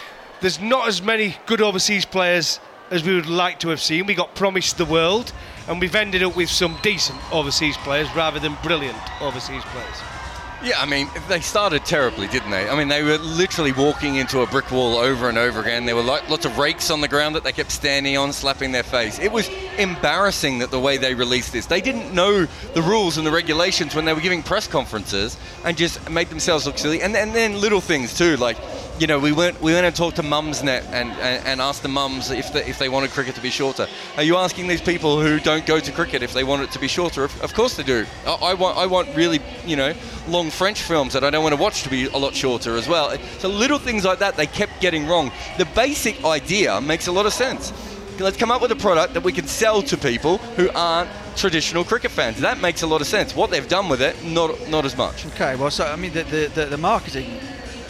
there's 0.41 0.59
not 0.59 0.87
as 0.87 1.01
many 1.01 1.35
good 1.45 1.61
overseas 1.61 2.05
players 2.05 2.59
as 2.91 3.03
we 3.03 3.15
would 3.15 3.27
like 3.27 3.59
to 3.59 3.69
have 3.69 3.81
seen. 3.81 4.05
We 4.05 4.13
got 4.13 4.35
promised 4.35 4.77
the 4.77 4.85
world, 4.85 5.33
and 5.67 5.79
we've 5.79 5.95
ended 5.95 6.23
up 6.23 6.35
with 6.35 6.49
some 6.49 6.77
decent 6.81 7.19
overseas 7.33 7.77
players 7.77 8.13
rather 8.15 8.39
than 8.39 8.57
brilliant 8.63 8.97
overseas 9.21 9.63
players. 9.65 10.22
Yeah, 10.63 10.79
I 10.79 10.85
mean, 10.85 11.09
they 11.27 11.41
started 11.41 11.83
terribly, 11.83 12.27
didn't 12.27 12.51
they? 12.51 12.69
I 12.69 12.77
mean, 12.77 12.87
they 12.87 13.03
were 13.03 13.17
literally 13.17 13.73
walking 13.73 14.15
into 14.15 14.39
a 14.43 14.47
brick 14.47 14.71
wall 14.71 14.95
over 14.95 15.27
and 15.27 15.37
over 15.37 15.59
again. 15.59 15.85
There 15.85 15.95
were 15.95 16.01
lots 16.03 16.45
of 16.45 16.57
rakes 16.57 16.89
on 16.89 17.01
the 17.01 17.09
ground 17.09 17.35
that 17.35 17.43
they 17.43 17.51
kept 17.51 17.69
standing 17.69 18.17
on, 18.17 18.31
slapping 18.31 18.71
their 18.71 18.83
face. 18.83 19.19
It 19.19 19.33
was 19.33 19.49
embarrassing 19.77 20.59
that 20.59 20.71
the 20.71 20.79
way 20.79 20.95
they 20.95 21.15
released 21.15 21.51
this. 21.51 21.65
They 21.65 21.81
didn't 21.81 22.13
know 22.13 22.45
the 22.75 22.81
rules 22.81 23.17
and 23.17 23.27
the 23.27 23.31
regulations 23.31 23.93
when 23.93 24.05
they 24.05 24.13
were 24.13 24.21
giving 24.21 24.41
press 24.41 24.65
conferences 24.65 25.37
and 25.65 25.75
just 25.75 26.09
made 26.09 26.29
themselves 26.29 26.65
look 26.65 26.77
silly. 26.77 27.01
And, 27.01 27.13
and 27.17 27.35
then 27.35 27.59
little 27.59 27.81
things 27.81 28.17
too, 28.17 28.37
like 28.37 28.55
you 29.03 29.07
know, 29.07 29.19
we 29.19 29.33
went 29.33 29.61
we 29.61 29.73
went 29.73 29.85
and 29.85 29.93
talked 29.93 30.15
to 30.15 30.23
Mumsnet 30.23 30.85
and, 30.93 31.11
and, 31.11 31.45
and 31.45 31.59
asked 31.59 31.83
the 31.83 31.89
mums 31.89 32.31
if 32.31 32.53
they, 32.53 32.63
if 32.63 32.79
they 32.79 32.87
wanted 32.87 33.11
cricket 33.11 33.35
to 33.35 33.41
be 33.41 33.49
shorter. 33.49 33.85
Are 34.15 34.23
you 34.23 34.37
asking 34.37 34.69
these 34.69 34.79
people 34.79 35.21
who 35.21 35.41
don't 35.41 35.65
go 35.65 35.81
to 35.81 35.91
cricket 35.91 36.23
if 36.23 36.31
they 36.31 36.45
want 36.45 36.61
it 36.61 36.71
to 36.71 36.79
be 36.79 36.87
shorter? 36.87 37.25
Of, 37.25 37.41
of 37.41 37.53
course 37.53 37.75
they 37.75 37.83
do. 37.83 38.05
I, 38.25 38.31
I, 38.35 38.53
want 38.53 38.77
I 38.77 38.85
want 38.85 39.13
really 39.13 39.41
you 39.65 39.75
know 39.75 39.93
long 40.29 40.49
French 40.49 40.81
films 40.81 41.11
that 41.11 41.23
I 41.25 41.31
don't 41.31 41.43
want 41.43 41.53
to 41.53 41.61
watch 41.61 41.83
to 41.83 41.89
be 41.89 42.05
a 42.05 42.17
lot 42.17 42.33
shorter 42.33 42.77
as 42.77 42.87
well. 42.87 43.13
So 43.39 43.49
little 43.49 43.77
things 43.77 44.05
like 44.05 44.19
that 44.19 44.37
they 44.37 44.47
kept 44.47 44.79
getting 44.79 45.05
wrong. 45.05 45.33
The 45.57 45.65
basic 45.65 46.23
idea 46.23 46.79
makes 46.79 47.07
a 47.07 47.11
lot 47.11 47.25
of 47.25 47.33
sense. 47.33 47.73
Let's 48.21 48.37
come 48.37 48.51
up 48.51 48.61
with 48.61 48.71
a 48.71 48.77
product 48.77 49.15
that 49.15 49.23
we 49.23 49.33
can 49.33 49.47
sell 49.47 49.81
to 49.81 49.97
people 49.97 50.37
who 50.55 50.69
aren't 50.69 51.09
traditional 51.35 51.83
cricket 51.83 52.11
fans. 52.11 52.39
That 52.39 52.61
makes 52.61 52.83
a 52.83 52.87
lot 52.87 53.01
of 53.01 53.07
sense. 53.07 53.35
What 53.35 53.49
they've 53.49 53.67
done 53.67 53.89
with 53.89 54.01
it, 54.01 54.23
not 54.23 54.69
not 54.69 54.85
as 54.85 54.95
much. 54.95 55.25
Okay, 55.25 55.57
well, 55.57 55.71
so 55.71 55.83
I 55.83 55.97
mean, 55.97 56.13
the 56.13 56.23
the, 56.23 56.51
the, 56.55 56.65
the 56.67 56.77
marketing 56.77 57.37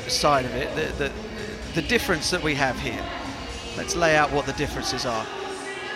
side 0.10 0.46
of 0.46 0.56
it, 0.56 0.74
the, 0.76 1.06
the, 1.06 1.12
the 1.76 1.88
difference 1.88 2.30
that 2.32 2.42
we 2.42 2.56
have 2.56 2.80
here. 2.80 3.04
Let's 3.78 3.96
lay 3.96 4.16
out 4.16 4.32
what 4.32 4.46
the 4.46 4.54
differences 4.54 5.06
are. 5.06 5.26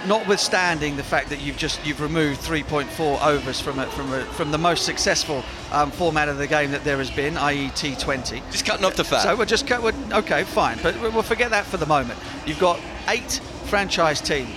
Notwithstanding 0.07 0.95
the 0.95 1.03
fact 1.03 1.29
that 1.29 1.41
you've 1.41 1.57
just 1.57 1.83
you've 1.85 2.01
removed 2.01 2.41
3.4 2.41 3.25
overs 3.25 3.59
from 3.59 3.79
a, 3.79 3.87
from 3.87 4.13
a, 4.13 4.23
from 4.25 4.51
the 4.51 4.57
most 4.57 4.85
successful 4.85 5.43
um, 5.71 5.89
format 5.91 6.29
of 6.29 6.37
the 6.37 6.47
game 6.47 6.71
that 6.71 6.83
there 6.83 6.97
has 6.97 7.09
been, 7.09 7.35
i.e. 7.35 7.67
T20. 7.69 8.41
Just 8.51 8.65
cutting 8.65 8.85
off 8.85 8.95
the 8.95 9.03
fat. 9.03 9.23
So 9.23 9.35
we're 9.35 9.45
just 9.45 9.65
cut. 9.65 9.81
We're, 9.81 9.95
okay, 10.19 10.43
fine, 10.43 10.77
but 10.83 10.99
we'll 11.01 11.23
forget 11.23 11.49
that 11.49 11.65
for 11.65 11.77
the 11.77 11.87
moment. 11.87 12.19
You've 12.45 12.59
got 12.59 12.79
eight 13.07 13.41
franchise 13.65 14.21
teams 14.21 14.49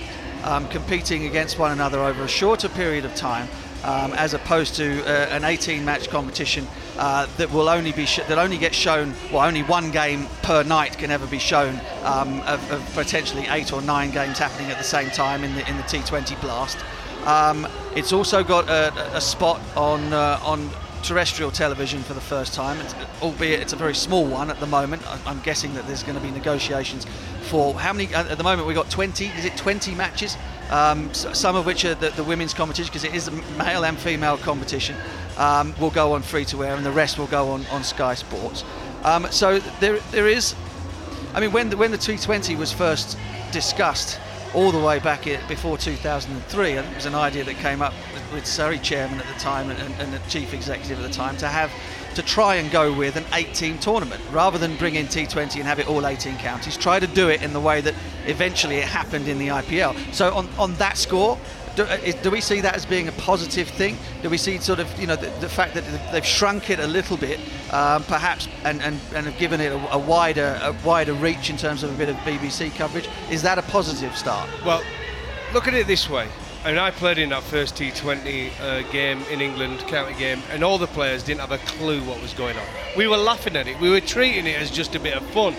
um, 0.43 0.67
competing 0.69 1.25
against 1.25 1.59
one 1.59 1.71
another 1.71 1.99
over 1.99 2.23
a 2.23 2.27
shorter 2.27 2.69
period 2.69 3.05
of 3.05 3.15
time, 3.15 3.47
um, 3.83 4.13
as 4.13 4.33
opposed 4.33 4.75
to 4.75 5.01
uh, 5.03 5.27
an 5.29 5.41
18-match 5.41 6.09
competition 6.09 6.67
uh, 6.97 7.25
that 7.37 7.51
will 7.51 7.69
only 7.69 7.91
be 7.91 8.05
sh- 8.05 8.19
that 8.27 8.37
only 8.37 8.57
gets 8.57 8.75
shown. 8.75 9.13
Well, 9.31 9.45
only 9.45 9.63
one 9.63 9.91
game 9.91 10.27
per 10.43 10.63
night 10.63 10.97
can 10.97 11.11
ever 11.11 11.25
be 11.27 11.39
shown 11.39 11.79
um, 12.03 12.41
of, 12.41 12.71
of, 12.71 12.93
potentially 12.93 13.45
eight 13.49 13.73
or 13.73 13.81
nine 13.81 14.11
games 14.11 14.37
happening 14.37 14.69
at 14.71 14.77
the 14.77 14.83
same 14.83 15.09
time 15.09 15.43
in 15.43 15.53
the 15.55 15.67
in 15.69 15.77
the 15.77 15.83
T20 15.83 16.39
blast. 16.41 16.77
Um, 17.25 17.67
it's 17.95 18.13
also 18.13 18.43
got 18.43 18.67
a, 18.69 19.15
a 19.15 19.21
spot 19.21 19.61
on 19.75 20.13
uh, 20.13 20.39
on 20.43 20.69
terrestrial 21.01 21.51
television 21.51 22.01
for 22.03 22.13
the 22.13 22.21
first 22.21 22.53
time, 22.53 22.79
it's, 22.79 22.95
albeit 23.21 23.59
it's 23.59 23.73
a 23.73 23.75
very 23.75 23.95
small 23.95 24.25
one 24.25 24.49
at 24.49 24.59
the 24.59 24.67
moment. 24.67 25.01
I'm 25.27 25.39
guessing 25.41 25.73
that 25.73 25.87
there's 25.87 26.03
going 26.03 26.15
to 26.15 26.21
be 26.21 26.31
negotiations 26.31 27.05
for 27.43 27.73
how 27.73 27.93
many. 27.93 28.13
At 28.13 28.37
the 28.37 28.43
moment, 28.43 28.67
we've 28.67 28.75
got 28.75 28.89
20. 28.89 29.25
Is 29.25 29.45
it 29.45 29.57
20 29.57 29.95
matches? 29.95 30.37
Um, 30.71 31.13
some 31.13 31.57
of 31.57 31.65
which 31.65 31.83
are 31.83 31.95
the, 31.95 32.11
the 32.11 32.23
women's 32.23 32.53
competition 32.53 32.89
because 32.89 33.03
it 33.03 33.13
is 33.13 33.27
a 33.27 33.31
male 33.57 33.83
and 33.83 33.99
female 33.99 34.37
competition 34.37 34.95
um, 35.37 35.75
will 35.79 35.89
go 35.89 36.13
on 36.13 36.21
free 36.21 36.45
to 36.45 36.63
air, 36.63 36.75
and 36.75 36.85
the 36.85 36.91
rest 36.91 37.19
will 37.19 37.27
go 37.27 37.49
on, 37.49 37.65
on 37.67 37.83
Sky 37.83 38.15
Sports. 38.15 38.63
Um, 39.03 39.27
so 39.31 39.59
there, 39.79 39.99
there 40.11 40.27
is. 40.27 40.55
I 41.33 41.39
mean, 41.39 41.51
when 41.51 41.69
the, 41.69 41.77
when 41.77 41.91
the 41.91 41.97
T20 41.97 42.57
was 42.57 42.71
first 42.71 43.17
discussed, 43.51 44.19
all 44.53 44.71
the 44.71 44.79
way 44.79 44.99
back 44.99 45.23
before 45.47 45.77
2003, 45.77 46.71
and 46.77 46.87
it 46.87 46.95
was 46.95 47.05
an 47.05 47.15
idea 47.15 47.43
that 47.43 47.55
came 47.55 47.81
up 47.81 47.93
with, 48.13 48.33
with 48.33 48.45
Surrey 48.45 48.79
chairman 48.79 49.19
at 49.19 49.27
the 49.27 49.39
time 49.39 49.69
and, 49.69 49.79
and, 49.79 49.93
and 49.95 50.13
the 50.13 50.19
chief 50.29 50.53
executive 50.53 50.99
at 50.99 51.07
the 51.07 51.13
time 51.13 51.37
to 51.37 51.47
have 51.47 51.71
to 52.15 52.21
try 52.21 52.55
and 52.55 52.69
go 52.71 52.93
with 52.93 53.15
an 53.15 53.25
18 53.33 53.53
team 53.61 53.77
tournament 53.79 54.21
rather 54.31 54.57
than 54.57 54.75
bring 54.77 54.95
in 54.95 55.07
T20 55.07 55.55
and 55.55 55.63
have 55.63 55.79
it 55.79 55.87
all 55.87 56.05
18 56.05 56.37
counties. 56.37 56.77
Try 56.77 56.99
to 56.99 57.07
do 57.07 57.29
it 57.29 57.41
in 57.41 57.53
the 57.53 57.59
way 57.59 57.81
that 57.81 57.93
eventually 58.25 58.77
it 58.77 58.87
happened 58.87 59.27
in 59.27 59.37
the 59.37 59.47
IPL. 59.47 60.13
So 60.13 60.33
on 60.33 60.49
on 60.57 60.73
that 60.75 60.97
score, 60.97 61.37
do, 61.75 61.83
uh, 61.83 61.97
do, 62.21 62.29
we 62.29 62.41
see 62.41 62.59
that 62.61 62.75
as 62.75 62.85
being 62.85 63.07
a 63.07 63.13
positive 63.13 63.67
thing? 63.67 63.97
Do 64.21 64.29
we 64.29 64.37
see 64.37 64.57
sort 64.57 64.79
of 64.79 64.99
you 64.99 65.07
know 65.07 65.15
the, 65.15 65.29
the 65.39 65.49
fact 65.49 65.73
that 65.75 65.83
they've 66.11 66.25
shrunk 66.25 66.69
it 66.69 66.79
a 66.79 66.87
little 66.87 67.17
bit, 67.17 67.39
um, 67.71 68.03
perhaps, 68.03 68.47
and, 68.65 68.81
and, 68.81 68.99
and 69.15 69.25
have 69.25 69.37
given 69.37 69.61
it 69.61 69.71
a, 69.71 69.93
a, 69.93 69.97
wider 69.97 70.59
a 70.61 70.75
wider 70.83 71.13
reach 71.13 71.49
in 71.49 71.57
terms 71.57 71.83
of 71.83 71.93
a 71.93 71.97
bit 71.97 72.09
of 72.09 72.15
BBC 72.17 72.75
coverage? 72.75 73.07
Is 73.29 73.41
that 73.43 73.57
a 73.57 73.61
positive 73.61 74.17
start? 74.17 74.49
Well, 74.65 74.83
look 75.53 75.67
at 75.67 75.73
it 75.73 75.87
this 75.87 76.09
way: 76.09 76.27
and 76.63 76.79
I 76.79 76.91
played 76.91 77.17
in 77.17 77.29
that 77.29 77.43
first 77.43 77.75
T20 77.75 78.51
uh, 78.59 78.91
game 78.91 79.21
in 79.31 79.41
England, 79.41 79.79
county 79.87 80.13
game, 80.17 80.41
and 80.51 80.63
all 80.63 80.77
the 80.77 80.87
players 80.87 81.23
didn't 81.23 81.41
have 81.41 81.51
a 81.51 81.57
clue 81.57 82.03
what 82.03 82.21
was 82.21 82.33
going 82.33 82.55
on. 82.55 82.65
We 82.95 83.07
were 83.07 83.17
laughing 83.17 83.55
at 83.55 83.67
it. 83.67 83.79
We 83.79 83.89
were 83.89 84.01
treating 84.01 84.45
it 84.45 84.59
as 84.59 84.69
just 84.69 84.93
a 84.93 84.99
bit 84.99 85.15
of 85.15 85.25
fun. 85.31 85.55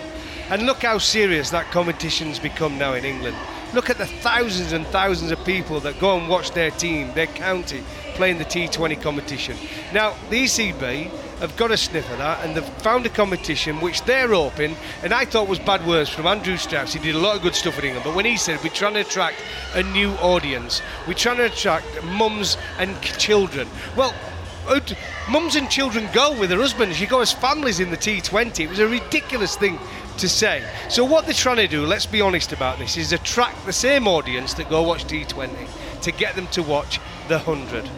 And 0.49 0.65
look 0.65 0.83
how 0.83 0.97
serious 0.97 1.49
that 1.49 1.71
competition's 1.71 2.39
become 2.39 2.77
now 2.77 2.93
in 2.93 3.03
England. 3.03 3.35
Look 3.73 3.89
at 3.89 3.97
the 3.97 4.05
thousands 4.05 4.71
and 4.71 4.85
thousands 4.87 5.31
of 5.31 5.43
people 5.43 5.79
that 5.81 5.99
go 5.99 6.17
and 6.17 6.29
watch 6.29 6.51
their 6.51 6.71
team, 6.71 7.11
their 7.15 7.27
county, 7.27 7.83
playing 8.13 8.37
the 8.37 8.45
T20 8.45 9.01
competition. 9.01 9.57
Now, 9.91 10.15
the 10.29 10.43
ECB 10.43 11.32
have 11.43 11.57
got 11.57 11.71
a 11.71 11.77
sniff 11.77 12.09
of 12.09 12.19
that 12.19 12.45
and 12.45 12.55
they've 12.55 12.81
found 12.81 13.05
a 13.05 13.09
competition 13.09 13.81
which 13.81 14.01
they're 14.03 14.33
open 14.33 14.73
and 15.03 15.13
I 15.13 15.25
thought 15.25 15.49
was 15.49 15.59
bad 15.59 15.85
words 15.85 16.09
from 16.09 16.25
Andrew 16.25 16.55
Strauss. 16.55 16.93
He 16.93 16.99
did 16.99 17.15
a 17.15 17.19
lot 17.19 17.35
of 17.35 17.41
good 17.41 17.53
stuff 17.53 17.75
with 17.75 17.83
England, 17.83 18.05
but 18.05 18.15
when 18.15 18.23
he 18.23 18.37
said 18.37 18.63
we're 18.63 18.69
trying 18.69 18.93
to 18.93 19.01
attract 19.01 19.43
a 19.73 19.83
new 19.83 20.11
audience, 20.13 20.81
we're 21.05 21.15
trying 21.15 21.35
to 21.37 21.45
attract 21.45 21.85
mums 22.05 22.55
and 22.79 22.99
children. 23.01 23.67
Well, 23.97 24.13
mums 25.29 25.57
and 25.57 25.69
children 25.69 26.07
go 26.13 26.31
with 26.39 26.49
their 26.49 26.59
husbands. 26.59 27.01
You 27.01 27.07
go 27.07 27.19
as 27.19 27.33
families 27.33 27.81
in 27.81 27.91
the 27.91 27.97
T20. 27.97 28.61
It 28.61 28.69
was 28.69 28.79
a 28.79 28.87
ridiculous 28.87 29.57
thing 29.57 29.77
to 30.19 30.29
say. 30.29 30.65
So 30.87 31.03
what 31.03 31.25
they're 31.25 31.33
trying 31.33 31.57
to 31.57 31.67
do, 31.67 31.85
let's 31.85 32.05
be 32.05 32.21
honest 32.21 32.53
about 32.53 32.79
this, 32.79 32.95
is 32.95 33.11
attract 33.11 33.65
the 33.65 33.73
same 33.73 34.07
audience 34.07 34.53
that 34.53 34.69
go 34.69 34.81
watch 34.81 35.03
T20 35.05 36.01
to 36.03 36.11
get 36.13 36.37
them 36.37 36.47
to 36.47 36.63
watch 36.63 37.01
the 37.27 37.39
100. 37.39 37.89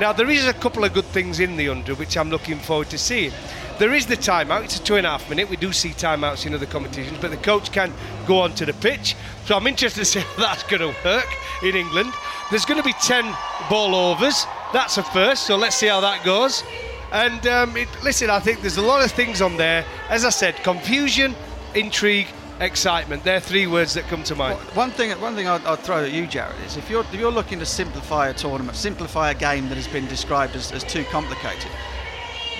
Now 0.00 0.14
there 0.14 0.30
is 0.30 0.46
a 0.46 0.54
couple 0.54 0.82
of 0.82 0.94
good 0.94 1.04
things 1.04 1.40
in 1.40 1.58
the 1.58 1.68
under 1.68 1.94
which 1.94 2.16
I'm 2.16 2.30
looking 2.30 2.58
forward 2.58 2.88
to 2.88 2.96
seeing. 2.96 3.32
There 3.78 3.92
is 3.92 4.06
the 4.06 4.16
timeout, 4.16 4.64
it's 4.64 4.78
a 4.78 4.82
two 4.82 4.96
and 4.96 5.06
a 5.06 5.10
half 5.10 5.28
minute. 5.28 5.50
We 5.50 5.56
do 5.56 5.74
see 5.74 5.90
timeouts 5.90 6.46
in 6.46 6.54
other 6.54 6.64
competitions, 6.64 7.18
but 7.20 7.30
the 7.30 7.36
coach 7.36 7.70
can 7.70 7.92
go 8.26 8.38
onto 8.40 8.64
the 8.64 8.72
pitch. 8.72 9.14
So 9.44 9.54
I'm 9.54 9.66
interested 9.66 10.00
to 10.00 10.04
see 10.06 10.20
how 10.36 10.40
that's 10.40 10.62
going 10.62 10.80
to 10.80 10.94
work 11.04 11.28
in 11.62 11.76
England. 11.76 12.14
There's 12.48 12.64
going 12.64 12.80
to 12.80 12.82
be 12.82 12.94
10 12.94 13.30
ball 13.68 13.94
overs. 13.94 14.46
That's 14.72 14.96
a 14.96 15.02
first, 15.02 15.46
so 15.46 15.56
let's 15.56 15.76
see 15.76 15.88
how 15.88 16.00
that 16.00 16.24
goes. 16.24 16.64
And 17.12 17.46
um, 17.46 17.76
it, 17.76 17.88
listen, 18.02 18.30
I 18.30 18.40
think 18.40 18.62
there's 18.62 18.78
a 18.78 18.82
lot 18.82 19.04
of 19.04 19.12
things 19.12 19.42
on 19.42 19.58
there. 19.58 19.84
As 20.08 20.24
I 20.24 20.30
said, 20.30 20.56
confusion, 20.62 21.34
intrigue, 21.74 22.28
excitement. 22.60 23.24
They're 23.24 23.40
three 23.40 23.66
words 23.66 23.94
that 23.94 24.04
come 24.04 24.22
to 24.24 24.34
mind. 24.34 24.58
Well, 24.58 24.74
one 24.74 24.90
thing, 24.90 25.10
one 25.20 25.34
thing 25.34 25.48
I'd, 25.48 25.64
I'd, 25.64 25.80
throw 25.80 26.04
at 26.04 26.12
you, 26.12 26.24
Jarrod, 26.26 26.64
is 26.64 26.76
if 26.76 26.88
you're 26.88 27.02
if 27.02 27.14
you're 27.14 27.32
looking 27.32 27.58
to 27.58 27.66
simplify 27.66 28.28
a 28.28 28.34
tournament, 28.34 28.76
simplify 28.76 29.30
a 29.30 29.34
game 29.34 29.68
that 29.68 29.76
has 29.76 29.88
been 29.88 30.06
described 30.06 30.54
as, 30.54 30.70
as 30.72 30.84
too 30.84 31.04
complicated. 31.04 31.70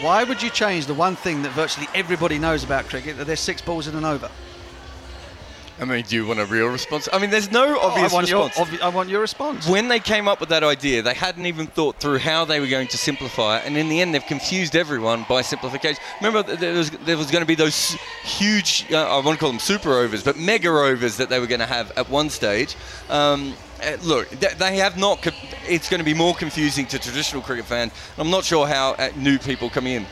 Why 0.01 0.25
would 0.25 0.43
you 0.43 0.49
change 0.49 0.87
the 0.87 0.95
one 0.95 1.15
thing 1.15 1.43
that 1.43 1.53
virtually 1.53 1.87
everybody 1.95 2.39
knows 2.39 2.65
about 2.65 2.87
cricket, 2.87 3.19
that 3.19 3.27
there's 3.27 3.41
six 3.41 3.61
balls 3.61 3.87
in 3.87 3.95
an 3.95 4.05
over? 4.05 4.31
I 5.81 5.87
mean, 5.87 6.05
do 6.05 6.15
you 6.15 6.27
want 6.27 6.41
a 6.41 6.45
real 6.45 6.67
response? 6.67 7.09
I 7.11 7.19
mean, 7.19 7.31
there's 7.31 7.51
no 7.51 7.79
obvious 7.81 8.13
oh, 8.13 8.19
I 8.19 8.21
response. 8.21 8.57
Your, 8.59 8.67
obvi- 8.67 8.83
I 8.83 8.89
want 8.91 9.09
your 9.09 9.23
response. 9.23 9.67
When 9.67 9.89
they 9.89 9.99
came 9.99 10.29
up 10.29 10.39
with 10.39 10.51
that 10.51 10.63
idea, 10.63 11.01
they 11.01 11.15
hadn't 11.15 11.47
even 11.47 11.67
thought 11.67 11.97
through 11.97 12.19
how 12.19 12.45
they 12.45 12.61
were 12.61 12.67
going 12.67 12.89
to 12.89 12.99
simplify 12.99 13.59
it, 13.59 13.67
and 13.67 13.79
in 13.79 13.89
the 13.89 14.03
end, 14.03 14.15
they've 14.15 14.25
confused 14.25 14.77
everyone 14.77 15.25
by 15.27 15.41
simplification. 15.41 16.03
Remember, 16.21 16.43
there 16.55 16.75
was, 16.75 16.91
there 16.91 17.17
was 17.17 17.31
going 17.31 17.41
to 17.41 17.47
be 17.47 17.55
those 17.55 17.97
huge, 18.23 18.87
uh, 18.93 18.97
I 18.97 19.25
want 19.25 19.39
to 19.39 19.41
call 19.41 19.51
them 19.51 19.59
super 19.59 19.95
overs, 19.95 20.23
but 20.23 20.37
mega 20.37 20.69
overs 20.69 21.17
that 21.17 21.31
they 21.31 21.41
were 21.41 21.47
going 21.47 21.61
to 21.61 21.67
have 21.67 21.91
at 21.97 22.11
one 22.11 22.29
stage. 22.29 22.77
Um, 23.09 23.55
uh, 23.83 23.97
look, 24.03 24.29
they 24.29 24.77
have 24.77 24.99
not. 24.99 25.27
It's 25.67 25.89
going 25.89 26.01
to 26.01 26.05
be 26.05 26.13
more 26.13 26.35
confusing 26.35 26.85
to 26.89 26.99
traditional 26.99 27.41
cricket 27.41 27.65
fans. 27.65 27.93
I'm 28.19 28.29
not 28.29 28.45
sure 28.45 28.67
how 28.67 28.93
uh, 28.93 29.09
new 29.17 29.39
people 29.39 29.71
coming 29.71 29.95
in 29.95 30.07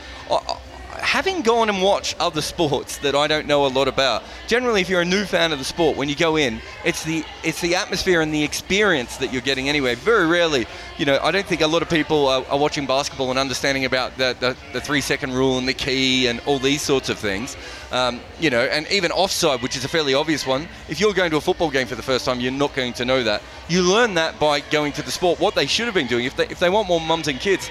having 0.99 1.41
gone 1.41 1.69
and 1.69 1.81
watched 1.81 2.19
other 2.19 2.41
sports 2.41 2.97
that 2.99 3.15
I 3.15 3.27
don't 3.27 3.47
know 3.47 3.65
a 3.65 3.67
lot 3.67 3.87
about, 3.87 4.23
generally, 4.47 4.81
if 4.81 4.89
you're 4.89 5.01
a 5.01 5.05
new 5.05 5.25
fan 5.25 5.51
of 5.51 5.59
the 5.59 5.65
sport, 5.65 5.97
when 5.97 6.09
you 6.09 6.15
go 6.15 6.35
in, 6.35 6.61
it's 6.85 7.03
the 7.03 7.23
it's 7.43 7.61
the 7.61 7.75
atmosphere 7.75 8.21
and 8.21 8.33
the 8.33 8.43
experience 8.43 9.17
that 9.17 9.31
you're 9.33 9.41
getting 9.41 9.69
anyway. 9.69 9.95
Very 9.95 10.27
rarely, 10.27 10.67
you 10.97 11.05
know, 11.05 11.19
I 11.21 11.31
don't 11.31 11.45
think 11.45 11.61
a 11.61 11.67
lot 11.67 11.81
of 11.81 11.89
people 11.89 12.27
are, 12.27 12.45
are 12.47 12.57
watching 12.57 12.85
basketball 12.85 13.29
and 13.29 13.39
understanding 13.39 13.85
about 13.85 14.17
the, 14.17 14.35
the, 14.39 14.57
the, 14.73 14.81
three 14.81 15.01
second 15.01 15.33
rule 15.33 15.57
and 15.57 15.67
the 15.67 15.73
key 15.73 16.27
and 16.27 16.41
all 16.45 16.59
these 16.59 16.81
sorts 16.81 17.09
of 17.09 17.17
things. 17.17 17.55
Um, 17.91 18.19
you 18.39 18.49
know, 18.49 18.61
and 18.61 18.85
even 18.91 19.11
offside, 19.11 19.61
which 19.61 19.75
is 19.75 19.85
a 19.85 19.87
fairly 19.87 20.13
obvious 20.13 20.45
one. 20.45 20.67
If 20.89 20.99
you're 20.99 21.13
going 21.13 21.31
to 21.31 21.37
a 21.37 21.41
football 21.41 21.71
game 21.71 21.87
for 21.87 21.95
the 21.95 22.03
first 22.03 22.25
time, 22.25 22.39
you're 22.39 22.51
not 22.51 22.75
going 22.75 22.93
to 22.93 23.05
know 23.05 23.23
that. 23.23 23.41
You 23.67 23.81
learn 23.81 24.13
that 24.15 24.39
by 24.39 24.59
going 24.59 24.91
to 24.93 25.01
the 25.01 25.11
sport. 25.11 25.39
What 25.39 25.55
they 25.55 25.65
should 25.65 25.85
have 25.85 25.95
been 25.95 26.07
doing, 26.07 26.25
if 26.25 26.35
they, 26.35 26.47
if 26.47 26.59
they 26.59 26.69
want 26.69 26.87
more 26.87 27.01
mums 27.01 27.27
and 27.27 27.39
kids, 27.39 27.69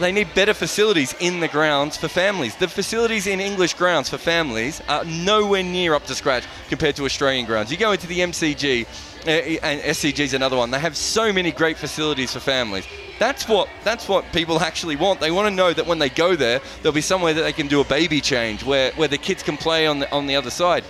they 0.00 0.12
need 0.12 0.34
better 0.34 0.54
facilities 0.54 1.14
in 1.20 1.40
the 1.40 1.48
grounds 1.48 1.96
for 1.96 2.08
families. 2.08 2.54
The 2.56 2.68
facilities 2.68 3.26
in 3.26 3.40
English 3.40 3.74
grounds 3.74 4.08
for 4.08 4.18
families 4.18 4.80
are 4.88 5.04
nowhere 5.04 5.62
near 5.62 5.94
up 5.94 6.04
to 6.06 6.14
scratch 6.14 6.44
compared 6.68 6.96
to 6.96 7.04
Australian 7.04 7.46
grounds. 7.46 7.70
You 7.70 7.76
go 7.76 7.92
into 7.92 8.06
the 8.06 8.20
MCG, 8.20 8.86
uh, 9.26 9.30
and 9.30 9.80
SCG 9.80 10.20
is 10.20 10.34
another 10.34 10.56
one. 10.56 10.70
They 10.70 10.78
have 10.78 10.96
so 10.96 11.32
many 11.32 11.50
great 11.50 11.76
facilities 11.76 12.32
for 12.32 12.40
families. 12.40 12.86
That's 13.18 13.48
what 13.48 13.68
that's 13.82 14.08
what 14.08 14.30
people 14.32 14.60
actually 14.60 14.96
want. 14.96 15.20
They 15.20 15.30
want 15.30 15.48
to 15.48 15.54
know 15.54 15.72
that 15.72 15.86
when 15.86 15.98
they 15.98 16.10
go 16.10 16.36
there, 16.36 16.60
there'll 16.82 16.94
be 16.94 17.00
somewhere 17.00 17.32
that 17.32 17.42
they 17.42 17.52
can 17.52 17.66
do 17.66 17.80
a 17.80 17.84
baby 17.84 18.20
change, 18.20 18.62
where 18.62 18.92
where 18.92 19.08
the 19.08 19.18
kids 19.18 19.42
can 19.42 19.56
play 19.56 19.86
on 19.86 20.00
the 20.00 20.12
on 20.12 20.26
the 20.26 20.36
other 20.36 20.50
side. 20.50 20.84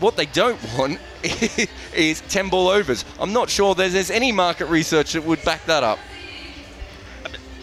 What 0.00 0.16
they 0.16 0.26
don't 0.26 0.60
want 0.76 1.00
is 1.94 2.20
10 2.22 2.50
ball 2.50 2.68
overs. 2.68 3.04
I'm 3.18 3.32
not 3.32 3.48
sure 3.48 3.74
there's, 3.74 3.92
there's 3.92 4.10
any 4.10 4.32
market 4.32 4.66
research 4.66 5.12
that 5.12 5.24
would 5.24 5.42
back 5.44 5.64
that 5.66 5.84
up 5.84 5.98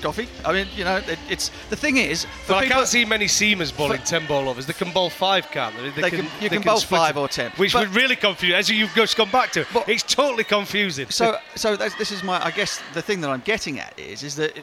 Goughy. 0.02 0.28
I 0.44 0.54
mean, 0.54 0.68
you 0.76 0.84
know, 0.84 0.98
it, 0.98 1.20
it's 1.30 1.50
the 1.70 1.76
thing 1.76 1.98
is. 1.98 2.26
Well, 2.50 2.60
I 2.60 2.68
can't 2.68 2.88
see 2.88 3.06
many 3.06 3.26
seamers 3.26 3.76
bowling 3.76 4.02
ten 4.02 4.26
ball 4.28 4.50
overs. 4.50 4.66
They 4.66 4.74
can 4.74 4.92
bowl 4.92 5.10
five, 5.10 5.50
can't 5.52 5.76
they? 5.76 5.90
They, 5.90 6.02
they 6.02 6.10
can, 6.10 6.26
You 6.42 6.50
they 6.50 6.58
can, 6.58 6.62
bowl 6.62 6.80
five 6.80 7.18
or 7.18 7.28
ten, 7.28 7.52
which 7.52 7.74
would 7.74 7.94
really 7.96 8.16
confuse. 8.16 8.54
As 8.54 8.70
you've 8.70 8.94
just 8.94 9.16
gone 9.16 9.30
back 9.30 9.52
to, 9.52 9.66
but, 9.74 9.88
it's 9.88 10.04
totally 10.04 10.44
confusing. 10.44 11.10
So, 11.10 11.38
so 11.56 11.76
this 11.76 12.12
is 12.12 12.24
my. 12.24 12.44
I 12.44 12.52
guess 12.52 12.82
the 12.94 13.02
thing 13.02 13.22
that 13.22 13.30
I'm 13.30 13.42
getting 13.42 13.80
at 13.80 13.98
is, 14.00 14.24
is 14.24 14.36
that 14.36 14.54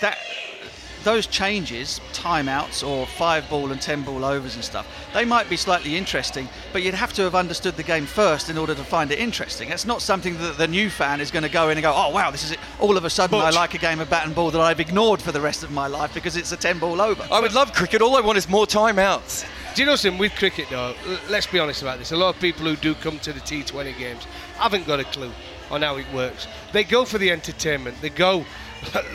that 0.00 0.18
those 1.04 1.26
changes, 1.26 2.00
timeouts 2.12 2.86
or 2.86 3.06
five 3.06 3.48
ball 3.48 3.72
and 3.72 3.80
ten 3.80 4.02
ball 4.02 4.24
overs 4.24 4.54
and 4.54 4.64
stuff, 4.64 4.86
they 5.12 5.24
might 5.24 5.48
be 5.48 5.56
slightly 5.56 5.96
interesting, 5.96 6.48
but 6.72 6.82
you'd 6.82 6.94
have 6.94 7.12
to 7.14 7.22
have 7.22 7.34
understood 7.34 7.76
the 7.76 7.82
game 7.82 8.06
first 8.06 8.50
in 8.50 8.58
order 8.58 8.74
to 8.74 8.84
find 8.84 9.10
it 9.10 9.18
interesting. 9.18 9.70
It's 9.70 9.84
not 9.84 10.02
something 10.02 10.36
that 10.38 10.58
the 10.58 10.68
new 10.68 10.90
fan 10.90 11.20
is 11.20 11.30
going 11.30 11.42
to 11.42 11.48
go 11.48 11.68
in 11.68 11.78
and 11.78 11.82
go, 11.82 11.92
oh 11.94 12.10
wow, 12.10 12.30
this 12.30 12.44
is 12.44 12.52
it. 12.52 12.58
All 12.80 12.96
of 12.96 13.04
a 13.04 13.10
sudden, 13.10 13.38
I 13.38 13.50
like 13.50 13.74
a 13.74 13.78
game 13.78 14.00
of 14.00 14.10
bat 14.10 14.26
and 14.26 14.34
ball 14.34 14.50
that 14.50 14.60
I've 14.60 14.80
ignored 14.80 15.20
for 15.20 15.32
the 15.32 15.40
rest 15.40 15.62
of 15.62 15.70
my 15.70 15.86
life 15.86 16.14
because 16.14 16.36
it's 16.36 16.52
a 16.52 16.56
ten 16.56 16.78
ball 16.78 17.00
over. 17.00 17.26
I 17.30 17.40
would 17.40 17.54
love 17.54 17.72
cricket. 17.72 18.02
All 18.02 18.16
I 18.16 18.20
want 18.20 18.38
is 18.38 18.48
more 18.48 18.66
timeouts. 18.66 19.46
Do 19.74 19.80
you 19.80 19.86
know 19.86 19.96
something 19.96 20.18
with 20.18 20.34
cricket 20.36 20.66
though? 20.68 20.94
Let's 21.30 21.46
be 21.46 21.58
honest 21.58 21.80
about 21.80 21.98
this. 21.98 22.12
A 22.12 22.16
lot 22.16 22.34
of 22.34 22.40
people 22.40 22.66
who 22.66 22.76
do 22.76 22.94
come 22.94 23.18
to 23.20 23.32
the 23.32 23.40
T20 23.40 23.98
games 23.98 24.24
haven't 24.58 24.86
got 24.86 25.00
a 25.00 25.04
clue 25.04 25.32
on 25.70 25.80
how 25.80 25.96
it 25.96 26.04
works. 26.12 26.46
They 26.72 26.84
go 26.84 27.06
for 27.06 27.16
the 27.16 27.30
entertainment. 27.30 27.98
They 28.02 28.10
go 28.10 28.44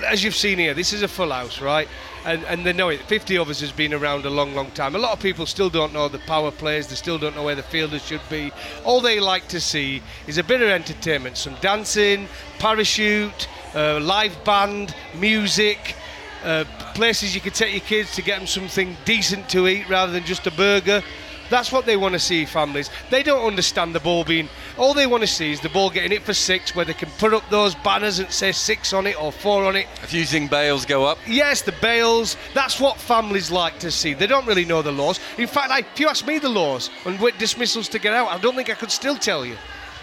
as 0.05 0.23
you've 0.23 0.35
seen 0.35 0.57
here, 0.57 0.73
this 0.73 0.93
is 0.93 1.01
a 1.03 1.07
full 1.07 1.31
house, 1.31 1.61
right? 1.61 1.87
And, 2.25 2.43
and 2.45 2.65
they 2.65 2.73
know 2.73 2.89
it. 2.89 3.01
50 3.01 3.37
overs 3.37 3.59
has 3.61 3.71
been 3.71 3.93
around 3.93 4.25
a 4.25 4.29
long, 4.29 4.53
long 4.53 4.71
time. 4.71 4.95
A 4.95 4.99
lot 4.99 5.13
of 5.13 5.19
people 5.19 5.45
still 5.45 5.69
don't 5.69 5.93
know 5.93 6.07
the 6.07 6.19
power 6.19 6.51
plays. 6.51 6.87
They 6.87 6.95
still 6.95 7.17
don't 7.17 7.35
know 7.35 7.43
where 7.43 7.55
the 7.55 7.63
fielders 7.63 8.05
should 8.05 8.21
be. 8.29 8.51
All 8.83 9.01
they 9.01 9.19
like 9.19 9.47
to 9.49 9.59
see 9.61 10.01
is 10.25 10.37
a 10.37 10.43
bit 10.43 10.61
of 10.61 10.69
entertainment, 10.69 11.37
some 11.37 11.55
dancing, 11.61 12.27
parachute, 12.59 13.47
uh, 13.75 13.99
live 13.99 14.43
band, 14.43 14.95
music. 15.15 15.95
Uh, 16.43 16.63
places 16.93 17.33
you 17.33 17.41
could 17.41 17.55
take 17.55 17.73
your 17.73 17.81
kids 17.81 18.15
to 18.15 18.21
get 18.21 18.37
them 18.37 18.47
something 18.47 18.95
decent 19.05 19.49
to 19.49 19.67
eat 19.67 19.89
rather 19.89 20.11
than 20.11 20.23
just 20.23 20.45
a 20.47 20.51
burger. 20.51 21.01
That's 21.49 21.71
what 21.71 21.85
they 21.85 21.97
want 21.97 22.13
to 22.13 22.19
see, 22.19 22.45
families. 22.45 22.89
They 23.09 23.23
don't 23.23 23.45
understand 23.45 23.95
the 23.95 23.99
ball 23.99 24.23
being. 24.23 24.49
All 24.77 24.93
they 24.93 25.07
want 25.07 25.21
to 25.21 25.27
see 25.27 25.51
is 25.51 25.59
the 25.59 25.69
ball 25.69 25.89
getting 25.89 26.11
it 26.11 26.21
for 26.21 26.33
six, 26.33 26.75
where 26.75 26.85
they 26.85 26.93
can 26.93 27.09
put 27.17 27.33
up 27.33 27.49
those 27.49 27.73
banners 27.75 28.19
and 28.19 28.31
say 28.31 28.51
six 28.51 28.93
on 28.93 29.07
it 29.07 29.19
or 29.19 29.31
four 29.31 29.65
on 29.65 29.75
it. 29.75 29.87
If 30.03 30.13
using 30.13 30.47
bails 30.47 30.85
go 30.85 31.05
up. 31.05 31.17
Yes, 31.27 31.63
the 31.63 31.71
bails. 31.81 32.37
That's 32.53 32.79
what 32.79 32.97
families 32.97 33.49
like 33.49 33.79
to 33.79 33.89
see. 33.89 34.13
They 34.13 34.27
don't 34.27 34.45
really 34.45 34.65
know 34.65 34.81
the 34.81 34.91
laws. 34.91 35.19
In 35.37 35.47
fact, 35.47 35.69
like, 35.69 35.87
if 35.93 35.99
you 35.99 36.07
ask 36.07 36.25
me 36.27 36.37
the 36.37 36.49
laws 36.49 36.91
and 37.05 37.19
what 37.19 37.37
dismissals 37.39 37.89
to 37.89 37.99
get 37.99 38.13
out, 38.13 38.27
I 38.27 38.37
don't 38.37 38.55
think 38.55 38.69
I 38.69 38.75
could 38.75 38.91
still 38.91 39.15
tell 39.15 39.45
you. 39.45 39.55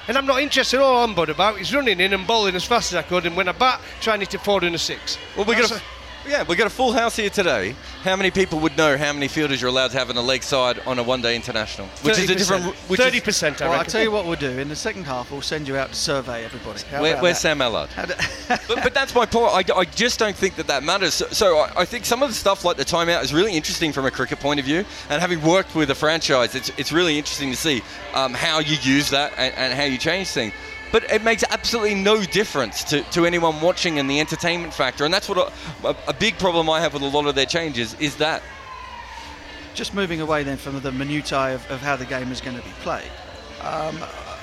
And 0.09 0.19
I'm 0.19 0.27
not 0.27 0.43
interested. 0.43 0.81
All 0.81 1.05
I'm 1.05 1.15
bothered 1.15 1.35
about 1.35 1.61
is 1.61 1.73
running 1.75 2.01
in 2.01 2.13
and 2.13 2.27
bowling 2.27 2.55
as 2.55 2.65
fast 2.65 2.93
as 2.93 2.97
I 2.97 3.03
could, 3.03 3.25
and 3.25 3.37
when 3.37 3.49
I 3.49 3.53
bat, 3.53 3.81
trying 4.01 4.21
to 4.21 4.27
hit 4.27 4.35
a 4.35 4.39
four 4.39 4.63
and 4.65 4.75
a 4.75 4.79
six. 4.79 5.17
Well, 5.37 5.47
we're 5.47 5.55
going 5.55 5.69
to. 5.69 5.81
Yeah, 6.27 6.43
we've 6.49 6.57
got 6.57 6.67
a 6.67 6.71
full 6.71 6.93
house 6.93 7.17
here 7.17 7.29
today. 7.29 7.75
How 8.03 8.17
many 8.17 8.31
people 8.31 8.59
would 8.61 8.77
know 8.79 8.97
how 8.97 9.13
many 9.13 9.29
fielders 9.29 9.61
you're 9.61 9.69
allowed 9.69 9.91
to 9.91 9.99
have 9.99 10.09
on 10.09 10.17
the 10.17 10.23
leg 10.23 10.43
side 10.43 10.79
on 10.87 10.99
a 10.99 11.03
one-day 11.03 11.37
international? 11.37 11.87
Which 12.03 12.15
30%. 12.15 12.19
is 12.19 12.31
a 12.31 12.35
different. 12.35 12.77
Thirty 12.77 13.21
percent. 13.21 13.61
Well, 13.61 13.73
I'll 13.73 13.85
tell 13.85 14.03
you 14.03 14.11
what 14.11 14.25
we'll 14.25 14.37
do. 14.37 14.51
In 14.51 14.69
the 14.69 14.77
second 14.77 15.05
half, 15.05 15.31
we'll 15.31 15.43
send 15.43 15.69
you 15.69 15.77
out 15.77 15.91
to 15.91 15.95
survey 15.95 16.45
everybody. 16.45 16.81
Where, 17.01 17.21
where's 17.21 17.39
Sam 17.39 17.61
Allard? 17.61 17.91
but, 17.97 18.69
but, 18.69 18.95
that's 18.95 19.15
my 19.15 19.27
point. 19.27 19.71
I, 19.71 19.77
I, 19.77 19.85
just 19.85 20.19
don't 20.19 20.35
think 20.35 20.57
that 20.57 20.67
that 20.67 20.83
matters. 20.83 21.15
So, 21.15 21.27
so 21.29 21.59
I, 21.59 21.81
I, 21.81 21.85
think 21.85 22.07
some 22.07 22.23
of 22.23 22.31
the 22.31 22.35
stuff 22.35 22.65
like 22.65 22.79
the 22.79 22.85
timeout 22.85 23.23
is 23.23 23.35
really 23.35 23.55
interesting 23.55 23.93
from 23.93 24.07
a 24.07 24.11
cricket 24.11 24.41
point 24.41 24.59
of 24.61 24.67
view. 24.67 24.85
And 25.11 25.21
having 25.21 25.43
worked 25.43 25.75
with 25.75 25.91
a 25.91 25.95
franchise, 25.95 26.55
it's, 26.55 26.71
it's 26.79 26.91
really 26.91 27.19
interesting 27.19 27.51
to 27.51 27.57
see 27.57 27.83
um, 28.15 28.33
how 28.33 28.61
you 28.61 28.77
use 28.81 29.11
that 29.11 29.33
and, 29.37 29.55
and 29.55 29.75
how 29.75 29.85
you 29.85 29.99
change 29.99 30.29
things 30.29 30.55
but 30.95 31.11
it 31.11 31.25
makes 31.25 31.43
absolutely 31.51 31.97
no 31.97 32.23
difference 32.23 32.85
to, 32.85 33.03
to 33.11 33.27
anyone 33.27 33.61
watching 33.61 33.99
and 33.99 34.09
the 34.09 34.21
entertainment 34.21 34.73
factor. 34.73 35.05
And 35.05 35.13
that's 35.13 35.29
what 35.29 35.53
a, 35.83 35.97
a, 36.07 36.13
big 36.13 36.39
problem 36.39 36.71
I 36.71 36.81
have 36.81 36.95
with 36.95 37.03
a 37.03 37.07
lot 37.07 37.27
of 37.27 37.35
their 37.35 37.47
changes 37.47 37.95
is 37.99 38.15
that. 38.19 38.45
Just 39.75 39.93
moving 39.93 40.21
away 40.21 40.45
then 40.45 40.57
from 40.57 40.79
the 40.79 40.93
minutiae 40.93 41.57
of, 41.57 41.69
of 41.69 41.81
how 41.81 41.97
the 41.97 42.05
game 42.05 42.31
is 42.31 42.41
going 42.41 42.57
to 42.57 42.63
be 42.63 42.71
played, 42.83 43.11
um, 43.61 43.97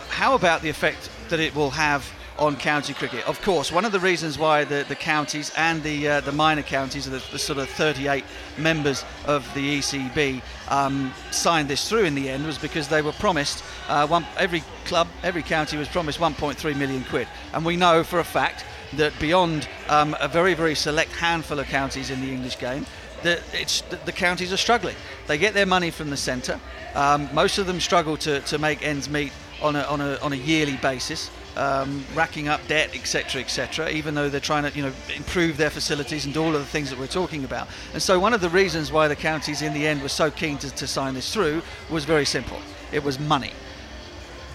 how 0.09 0.35
about 0.35 0.61
the 0.61 0.67
effect 0.67 1.09
that 1.29 1.39
it 1.39 1.55
will 1.55 1.69
have 1.69 2.05
on 2.37 2.55
county 2.55 2.93
cricket. 2.93 3.27
Of 3.27 3.41
course, 3.41 3.71
one 3.71 3.85
of 3.85 3.91
the 3.91 3.99
reasons 3.99 4.37
why 4.39 4.63
the, 4.63 4.85
the 4.87 4.95
counties 4.95 5.51
and 5.57 5.83
the 5.83 6.07
uh, 6.07 6.21
the 6.21 6.31
minor 6.31 6.63
counties, 6.63 7.05
the, 7.05 7.21
the 7.31 7.39
sort 7.39 7.59
of 7.59 7.69
38 7.69 8.23
members 8.57 9.05
of 9.25 9.51
the 9.53 9.79
ECB, 9.79 10.41
um, 10.69 11.13
signed 11.31 11.69
this 11.69 11.87
through 11.87 12.05
in 12.05 12.15
the 12.15 12.29
end 12.29 12.45
was 12.45 12.57
because 12.57 12.87
they 12.87 13.01
were 13.01 13.11
promised 13.13 13.63
uh, 13.87 14.07
one, 14.07 14.25
every 14.37 14.63
club, 14.85 15.07
every 15.23 15.43
county 15.43 15.77
was 15.77 15.87
promised 15.87 16.19
1.3 16.19 16.77
million 16.77 17.03
quid, 17.05 17.27
and 17.53 17.65
we 17.65 17.75
know 17.75 18.03
for 18.03 18.19
a 18.19 18.23
fact 18.23 18.65
that 18.93 19.13
beyond 19.19 19.67
um, 19.89 20.15
a 20.19 20.27
very 20.27 20.53
very 20.53 20.75
select 20.75 21.11
handful 21.11 21.59
of 21.59 21.67
counties 21.67 22.09
in 22.09 22.21
the 22.21 22.31
English 22.31 22.57
game, 22.59 22.85
it's 23.23 23.81
the 24.05 24.11
counties 24.11 24.51
are 24.51 24.57
struggling. 24.57 24.95
They 25.27 25.37
get 25.37 25.53
their 25.53 25.65
money 25.65 25.91
from 25.91 26.09
the 26.09 26.17
centre. 26.17 26.59
Um, 26.95 27.29
most 27.33 27.57
of 27.57 27.67
them 27.67 27.79
struggle 27.79 28.17
to, 28.17 28.41
to 28.41 28.57
make 28.57 28.83
ends 28.83 29.09
meet 29.09 29.31
on 29.61 29.75
a, 29.75 29.83
on 29.83 30.01
a, 30.01 30.17
on 30.17 30.33
a 30.33 30.35
yearly 30.35 30.77
basis 30.77 31.29
um, 31.57 32.05
racking 32.13 32.47
up 32.47 32.65
debt, 32.67 32.95
etc., 32.95 33.41
etc. 33.41 33.89
Even 33.89 34.15
though 34.15 34.29
they're 34.29 34.39
trying 34.39 34.69
to, 34.69 34.77
you 34.77 34.83
know, 34.83 34.93
improve 35.15 35.57
their 35.57 35.69
facilities 35.69 36.25
and 36.25 36.33
do 36.33 36.43
all 36.43 36.55
of 36.55 36.61
the 36.61 36.65
things 36.65 36.89
that 36.89 36.99
we're 36.99 37.07
talking 37.07 37.43
about. 37.43 37.67
And 37.93 38.01
so, 38.01 38.19
one 38.19 38.33
of 38.33 38.41
the 38.41 38.49
reasons 38.49 38.91
why 38.91 39.07
the 39.07 39.15
counties, 39.15 39.61
in 39.61 39.73
the 39.73 39.85
end, 39.85 40.01
were 40.01 40.09
so 40.09 40.31
keen 40.31 40.57
to, 40.59 40.69
to 40.71 40.87
sign 40.87 41.13
this 41.13 41.33
through 41.33 41.61
was 41.89 42.05
very 42.05 42.25
simple. 42.25 42.59
It 42.91 43.03
was 43.03 43.19
money. 43.19 43.51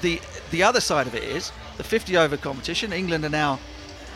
The 0.01 0.21
the 0.51 0.63
other 0.63 0.81
side 0.81 1.07
of 1.07 1.15
it 1.15 1.25
is 1.25 1.53
the 1.77 1.85
50 1.85 2.17
over 2.17 2.37
competition. 2.37 2.93
England 2.93 3.25
are 3.25 3.31
now 3.31 3.59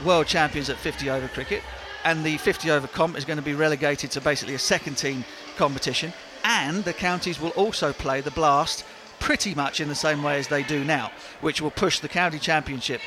world 0.05 0.27
champions 0.27 0.71
at 0.71 0.77
50 0.77 1.11
over 1.11 1.29
cricket, 1.29 1.63
and 2.05 2.25
the 2.25 2.39
50 2.39 2.71
over 2.71 2.87
comp 2.87 3.17
is 3.17 3.25
going 3.25 3.37
to 3.37 3.43
be 3.43 3.55
relegated 3.55 4.11
to 4.13 4.21
basically 4.21 4.55
a 4.55 4.59
second 4.59 4.97
team 4.97 5.25
competition. 5.57 6.13
And 6.45 6.85
the 6.85 6.95
counties 6.95 7.39
will 7.39 7.51
also 7.51 7.93
play 7.93 8.23
the 8.23 8.31
blast 8.31 8.85
pretty 9.21 9.55
much 9.55 9.81
in 9.81 9.89
the 9.89 9.95
same 9.95 10.23
way 10.23 10.39
as 10.39 10.49
they 10.49 10.63
do 10.63 10.83
now, 10.83 11.13
which 11.41 11.61
will 11.61 11.71
push 11.71 12.01
the 12.01 12.09
county 12.09 12.39
championship 12.39 13.01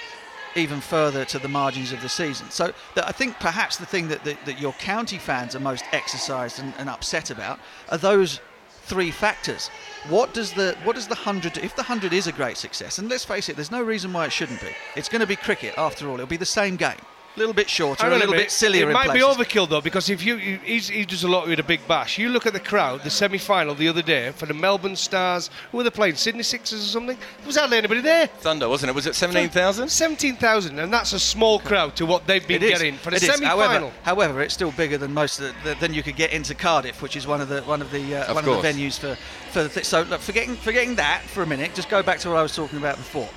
even 0.55 0.79
further 0.79 1.25
to 1.25 1.39
the 1.39 1.47
margins 1.47 1.91
of 1.91 2.01
the 2.01 2.09
season. 2.09 2.49
So 2.51 2.73
I 2.95 3.11
think 3.11 3.39
perhaps 3.39 3.77
the 3.77 3.85
thing 3.85 4.07
that, 4.09 4.23
that, 4.23 4.45
that 4.45 4.61
your 4.61 4.73
county 4.73 5.17
fans 5.17 5.55
are 5.55 5.59
most 5.59 5.83
exercised 5.91 6.59
and, 6.59 6.73
and, 6.77 6.89
upset 6.89 7.31
about 7.31 7.59
are 7.89 7.97
those 7.97 8.39
three 8.83 9.09
factors. 9.09 9.69
What 10.09 10.33
does 10.33 10.53
the 10.53 10.77
what 10.83 10.95
does 10.95 11.07
the 11.07 11.15
hundred 11.15 11.57
if 11.57 11.75
the 11.75 11.83
hundred 11.83 12.13
is 12.13 12.27
a 12.27 12.31
great 12.31 12.57
success? 12.57 12.99
And 12.99 13.09
let's 13.09 13.25
face 13.25 13.49
it, 13.49 13.55
there's 13.55 13.71
no 13.71 13.81
reason 13.81 14.13
why 14.13 14.25
it 14.25 14.31
shouldn't 14.31 14.61
be. 14.61 14.75
It's 14.95 15.09
going 15.09 15.21
to 15.21 15.27
be 15.27 15.35
cricket 15.35 15.73
after 15.77 16.07
all. 16.07 16.15
It'll 16.15 16.27
be 16.27 16.37
the 16.37 16.45
same 16.45 16.75
game 16.75 17.01
a 17.35 17.39
little 17.39 17.53
bit 17.53 17.69
shorter, 17.69 18.07
a 18.07 18.17
little 18.17 18.33
bit 18.33 18.51
sillier. 18.51 18.89
It 18.89 18.93
might 18.93 19.05
places. 19.09 19.37
be 19.37 19.43
overkill 19.43 19.69
though, 19.69 19.81
because 19.81 20.09
if 20.09 20.23
you, 20.23 20.37
he, 20.37 20.79
he 20.79 21.05
does 21.05 21.23
a 21.23 21.27
lot 21.27 21.47
with 21.47 21.59
a 21.59 21.63
big 21.63 21.87
bash. 21.87 22.17
You 22.17 22.29
look 22.29 22.45
at 22.45 22.53
the 22.53 22.59
crowd, 22.59 23.03
the 23.03 23.09
semi-final 23.09 23.75
the 23.75 23.87
other 23.87 24.01
day 24.01 24.31
for 24.31 24.45
the 24.45 24.53
Melbourne 24.53 24.95
Stars. 24.95 25.49
Who 25.71 25.77
were 25.77 25.83
they 25.83 25.89
playing? 25.89 26.15
Sydney 26.15 26.43
Sixers 26.43 26.83
or 26.83 26.87
something? 26.87 27.17
Was 27.45 27.57
hardly 27.57 27.77
anybody 27.77 28.01
there. 28.01 28.27
Thunder, 28.27 28.69
wasn't 28.69 28.91
it? 28.91 28.95
Was 28.95 29.07
it 29.07 29.15
seventeen 29.15 29.49
thousand? 29.49 29.89
Seventeen 29.89 30.35
thousand, 30.35 30.79
and 30.79 30.93
that's 30.93 31.13
a 31.13 31.19
small 31.19 31.59
crowd 31.59 31.95
to 31.95 32.05
what 32.05 32.27
they've 32.27 32.47
been 32.47 32.61
getting 32.61 32.95
for 32.95 33.11
the 33.11 33.19
semi-final. 33.19 33.57
However, 33.57 33.91
however, 34.03 34.41
it's 34.41 34.53
still 34.53 34.71
bigger 34.71 34.97
than 34.97 35.13
most 35.13 35.39
of 35.39 35.55
the, 35.63 35.75
than 35.75 35.93
you 35.93 36.03
could 36.03 36.15
get 36.15 36.31
into 36.31 36.53
Cardiff, 36.53 37.01
which 37.01 37.15
is 37.15 37.25
one 37.25 37.41
of 37.41 37.49
the 37.49 37.61
one 37.63 37.81
of 37.81 37.91
the 37.91 38.15
uh, 38.15 38.25
of 38.25 38.35
one 38.35 38.43
course. 38.43 38.57
of 38.57 38.63
the 38.63 38.69
venues 38.69 38.99
for 38.99 39.15
for 39.51 39.63
the. 39.63 39.69
Th- 39.69 39.85
so 39.85 40.03
look, 40.03 40.21
forgetting 40.21 40.55
forgetting 40.55 40.95
that 40.95 41.21
for 41.23 41.43
a 41.43 41.47
minute, 41.47 41.73
just 41.73 41.89
go 41.89 42.03
back 42.03 42.19
to 42.19 42.29
what 42.29 42.37
I 42.37 42.43
was 42.43 42.55
talking 42.55 42.77
about 42.77 42.97
before 42.97 43.29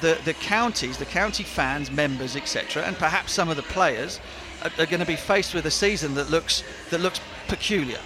the, 0.00 0.18
the 0.24 0.34
counties, 0.34 0.96
the 0.96 1.04
county 1.04 1.44
fans, 1.44 1.90
members, 1.90 2.36
etc., 2.36 2.82
and 2.84 2.96
perhaps 2.96 3.32
some 3.32 3.48
of 3.48 3.56
the 3.56 3.62
players 3.62 4.20
are, 4.62 4.70
are 4.82 4.86
going 4.86 5.00
to 5.00 5.06
be 5.06 5.16
faced 5.16 5.54
with 5.54 5.66
a 5.66 5.70
season 5.70 6.14
that 6.14 6.30
looks 6.30 6.64
that 6.90 7.00
looks 7.00 7.20
peculiar. 7.48 7.98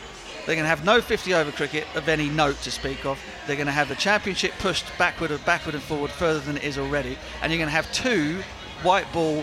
They're 0.47 0.57
going 0.57 0.65
to 0.65 0.69
have 0.69 0.85
no 0.85 1.01
50 1.01 1.33
over 1.35 1.51
cricket 1.53 1.87
of 1.95 2.09
any 2.09 2.29
note 2.29 2.61
to 2.63 2.71
speak 2.71 3.07
of. 3.07 3.19
They're 3.47 3.57
going 3.57 3.67
to 3.67 3.73
have 3.73 3.89
the 3.89 3.95
championship 3.95 4.53
pushed 4.59 4.85
backward 4.99 5.31
and 5.31 5.43
backward 5.47 5.75
and 5.75 5.83
forward 5.83 6.11
further 6.11 6.41
than 6.41 6.59
it 6.59 6.65
is 6.65 6.77
already, 6.77 7.17
and 7.43 7.51
you're 7.51 7.59
going 7.59 7.69
to 7.69 7.75
have 7.75 7.91
two 7.93 8.43
white 8.83 9.11
ball 9.13 9.43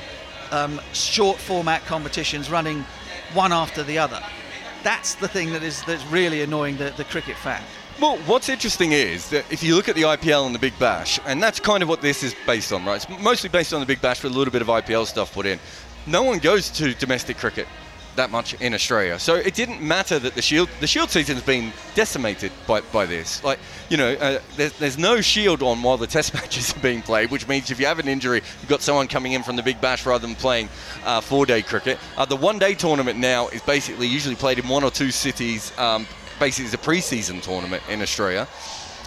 um, 0.51 0.79
short 0.93 1.39
format 1.39 1.83
competitions 1.85 2.51
running 2.51 2.85
one 3.33 3.51
after 3.51 3.83
the 3.83 3.97
other. 3.97 4.21
That's 4.83 5.15
the 5.15 5.27
thing 5.27 5.51
that 5.53 5.63
is 5.63 5.83
that's 5.83 6.05
really 6.07 6.41
annoying 6.41 6.77
the, 6.77 6.93
the 6.97 7.03
cricket 7.03 7.37
fan. 7.37 7.61
Well, 7.99 8.17
what's 8.25 8.49
interesting 8.49 8.93
is 8.93 9.29
that 9.29 9.45
if 9.51 9.61
you 9.61 9.75
look 9.75 9.87
at 9.87 9.95
the 9.95 10.03
IPL 10.03 10.45
and 10.45 10.55
the 10.55 10.59
Big 10.59 10.77
Bash, 10.79 11.19
and 11.25 11.41
that's 11.41 11.59
kind 11.59 11.83
of 11.83 11.89
what 11.89 12.01
this 12.01 12.23
is 12.23 12.35
based 12.47 12.73
on, 12.73 12.83
right? 12.83 12.95
It's 12.95 13.21
mostly 13.21 13.49
based 13.49 13.73
on 13.73 13.79
the 13.79 13.85
Big 13.85 14.01
Bash 14.01 14.23
with 14.23 14.33
a 14.33 14.37
little 14.37 14.51
bit 14.51 14.61
of 14.61 14.69
IPL 14.69 15.05
stuff 15.05 15.33
put 15.33 15.45
in. 15.45 15.59
No 16.07 16.23
one 16.23 16.39
goes 16.39 16.69
to 16.71 16.95
domestic 16.95 17.37
cricket 17.37 17.67
that 18.15 18.31
much 18.31 18.53
in 18.55 18.73
Australia. 18.73 19.17
So 19.19 19.35
it 19.35 19.53
didn't 19.53 19.81
matter 19.81 20.19
that 20.19 20.35
the 20.35 20.41
Shield 20.41 20.69
the 20.79 20.87
Shield 20.87 21.09
season's 21.09 21.41
been 21.41 21.71
decimated 21.95 22.51
by, 22.67 22.81
by 22.81 23.05
this. 23.05 23.43
Like 23.43 23.59
you 23.89 23.97
know, 23.97 24.13
uh, 24.13 24.39
there's, 24.55 24.73
there's 24.73 24.97
no 24.97 25.21
Shield 25.21 25.61
on 25.61 25.81
while 25.81 25.97
the 25.97 26.07
Test 26.11 26.33
matches 26.33 26.75
are 26.75 26.79
being 26.79 27.01
played, 27.01 27.31
which 27.31 27.47
means 27.47 27.71
if 27.71 27.79
you 27.79 27.85
have 27.85 27.99
an 27.99 28.07
injury, 28.07 28.41
you've 28.59 28.69
got 28.69 28.81
someone 28.81 29.07
coming 29.07 29.33
in 29.33 29.43
from 29.43 29.55
the 29.55 29.63
Big 29.63 29.79
Bash 29.81 30.05
rather 30.05 30.25
than 30.25 30.35
playing 30.35 30.69
uh, 31.05 31.21
four-day 31.21 31.61
cricket. 31.61 31.97
Uh, 32.17 32.25
the 32.25 32.35
one-day 32.35 32.73
tournament 32.73 33.17
now 33.17 33.47
is 33.49 33.61
basically 33.61 34.07
usually 34.07 34.35
played 34.35 34.59
in 34.59 34.67
one 34.67 34.83
or 34.83 34.91
two 34.91 35.11
cities. 35.11 35.71
Um, 35.77 36.07
basically 36.39 36.65
it's 36.65 36.73
a 36.73 36.77
pre-season 36.79 37.39
tournament 37.39 37.83
in 37.89 38.01
Australia. 38.01 38.47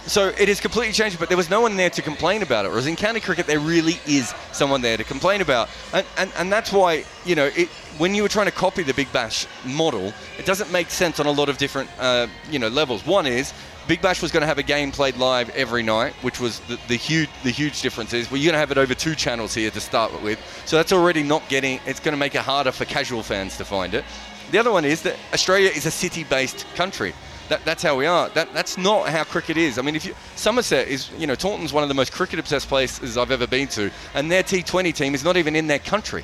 So 0.07 0.27
it 0.27 0.47
has 0.49 0.59
completely 0.59 0.93
changed, 0.93 1.17
but 1.17 1.29
there 1.29 1.37
was 1.37 1.49
no 1.49 1.61
one 1.61 1.77
there 1.77 1.89
to 1.89 2.01
complain 2.01 2.43
about 2.43 2.65
it. 2.65 2.69
Whereas 2.69 2.85
in 2.85 2.95
county 2.95 3.19
cricket, 3.19 3.47
there 3.47 3.59
really 3.59 3.99
is 4.05 4.33
someone 4.51 4.81
there 4.81 4.97
to 4.97 5.03
complain 5.03 5.41
about, 5.41 5.67
and 5.93 6.05
and, 6.17 6.31
and 6.37 6.51
that's 6.51 6.71
why 6.71 7.05
you 7.25 7.33
know 7.33 7.45
it, 7.55 7.69
when 7.97 8.13
you 8.13 8.21
were 8.21 8.29
trying 8.29 8.45
to 8.45 8.51
copy 8.51 8.83
the 8.83 8.93
Big 8.93 9.11
Bash 9.11 9.47
model, 9.65 10.13
it 10.37 10.45
doesn't 10.45 10.71
make 10.71 10.91
sense 10.91 11.19
on 11.19 11.25
a 11.25 11.31
lot 11.31 11.49
of 11.49 11.57
different 11.57 11.89
uh, 11.99 12.27
you 12.51 12.59
know 12.59 12.67
levels. 12.67 13.03
One 13.05 13.25
is 13.25 13.51
Big 13.87 14.01
Bash 14.01 14.21
was 14.21 14.31
going 14.31 14.41
to 14.41 14.47
have 14.47 14.59
a 14.59 14.63
game 14.63 14.91
played 14.91 15.17
live 15.17 15.49
every 15.51 15.81
night, 15.81 16.13
which 16.21 16.39
was 16.39 16.59
the, 16.61 16.79
the 16.87 16.95
huge 16.95 17.29
the 17.43 17.51
huge 17.51 17.81
difference 17.81 18.13
is 18.13 18.29
you're 18.29 18.39
going 18.39 18.53
to 18.53 18.59
have 18.59 18.71
it 18.71 18.77
over 18.77 18.93
two 18.93 19.15
channels 19.15 19.55
here 19.55 19.71
to 19.71 19.81
start 19.81 20.11
with, 20.21 20.39
so 20.65 20.75
that's 20.75 20.91
already 20.91 21.23
not 21.23 21.47
getting. 21.49 21.79
It's 21.87 21.99
going 21.99 22.13
to 22.13 22.19
make 22.19 22.35
it 22.35 22.41
harder 22.41 22.71
for 22.71 22.85
casual 22.85 23.23
fans 23.23 23.57
to 23.57 23.65
find 23.65 23.95
it. 23.95 24.05
The 24.51 24.59
other 24.59 24.71
one 24.71 24.85
is 24.85 25.01
that 25.01 25.15
Australia 25.33 25.69
is 25.69 25.87
a 25.87 25.91
city-based 25.91 26.67
country. 26.75 27.13
That, 27.49 27.63
that's 27.63 27.83
how 27.83 27.95
we 27.95 28.05
are. 28.05 28.29
That, 28.29 28.53
that's 28.53 28.77
not 28.77 29.09
how 29.09 29.23
cricket 29.23 29.57
is. 29.57 29.77
I 29.77 29.81
mean, 29.81 29.95
if 29.95 30.05
you 30.05 30.15
Somerset 30.35 30.87
is, 30.87 31.11
you 31.17 31.27
know, 31.27 31.35
Taunton's 31.35 31.71
one 31.71 31.83
of 31.83 31.89
the 31.89 31.95
most 31.95 32.11
cricket-obsessed 32.11 32.67
places 32.67 33.17
I've 33.17 33.31
ever 33.31 33.45
been 33.47 33.67
to, 33.69 33.91
and 34.13 34.31
their 34.31 34.43
T20 34.43 34.93
team 34.95 35.13
is 35.13 35.23
not 35.23 35.37
even 35.37 35.55
in 35.55 35.67
their 35.67 35.79
country. 35.79 36.23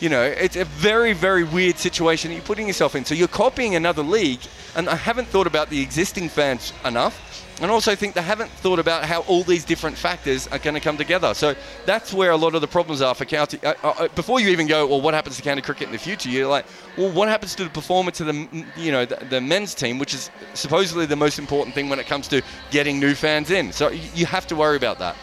You 0.00 0.10
know, 0.10 0.22
it's 0.22 0.56
a 0.56 0.64
very, 0.64 1.12
very 1.12 1.42
weird 1.42 1.76
situation 1.76 2.30
that 2.30 2.36
you're 2.36 2.44
putting 2.44 2.68
yourself 2.68 2.94
in. 2.94 3.04
So 3.04 3.14
you're 3.14 3.28
copying 3.28 3.74
another 3.74 4.02
league, 4.02 4.40
and 4.76 4.88
I 4.88 4.94
haven't 4.94 5.26
thought 5.28 5.46
about 5.46 5.70
the 5.70 5.80
existing 5.80 6.28
fans 6.28 6.72
enough 6.84 7.27
and 7.60 7.70
also 7.70 7.94
think 7.94 8.14
they 8.14 8.22
haven't 8.22 8.50
thought 8.50 8.78
about 8.78 9.04
how 9.04 9.20
all 9.22 9.42
these 9.42 9.64
different 9.64 9.96
factors 9.96 10.46
are 10.48 10.58
going 10.58 10.74
to 10.74 10.80
come 10.80 10.96
together. 10.96 11.34
So 11.34 11.54
that's 11.86 12.12
where 12.12 12.30
a 12.30 12.36
lot 12.36 12.54
of 12.54 12.60
the 12.60 12.68
problems 12.68 13.02
are 13.02 13.14
for 13.14 13.24
county. 13.24 13.58
Uh, 13.64 13.74
uh, 13.82 13.88
uh, 13.88 14.08
before 14.08 14.40
you 14.40 14.48
even 14.48 14.66
go, 14.66 14.86
well, 14.86 15.00
what 15.00 15.14
happens 15.14 15.36
to 15.36 15.42
county 15.42 15.62
cricket 15.62 15.88
in 15.88 15.92
the 15.92 15.98
future? 15.98 16.28
You're 16.28 16.48
like, 16.48 16.66
well, 16.96 17.10
what 17.10 17.28
happens 17.28 17.54
to 17.56 17.64
the 17.64 17.70
performance 17.70 18.20
of 18.20 18.26
the, 18.26 18.64
you 18.76 18.92
know, 18.92 19.04
the, 19.04 19.16
the, 19.28 19.40
men's 19.40 19.74
team, 19.74 19.98
which 19.98 20.14
is 20.14 20.30
supposedly 20.54 21.06
the 21.06 21.16
most 21.16 21.38
important 21.38 21.74
thing 21.74 21.88
when 21.88 21.98
it 21.98 22.06
comes 22.06 22.28
to 22.28 22.42
getting 22.70 23.00
new 23.00 23.14
fans 23.14 23.50
in. 23.50 23.72
So 23.72 23.88
you 23.88 24.26
have 24.26 24.46
to 24.48 24.56
worry 24.56 24.76
about 24.76 24.98
that. 25.00 25.16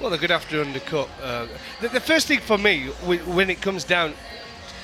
Well, 0.00 0.08
they're 0.10 0.18
to 0.18 0.32
have 0.32 0.48
to 0.48 0.62
undercut. 0.62 1.08
Uh, 1.22 1.46
the, 1.80 1.88
the, 1.88 2.00
first 2.00 2.26
thing 2.26 2.40
for 2.40 2.56
me, 2.56 2.86
when 2.86 3.50
it 3.50 3.60
comes 3.60 3.84
down 3.84 4.14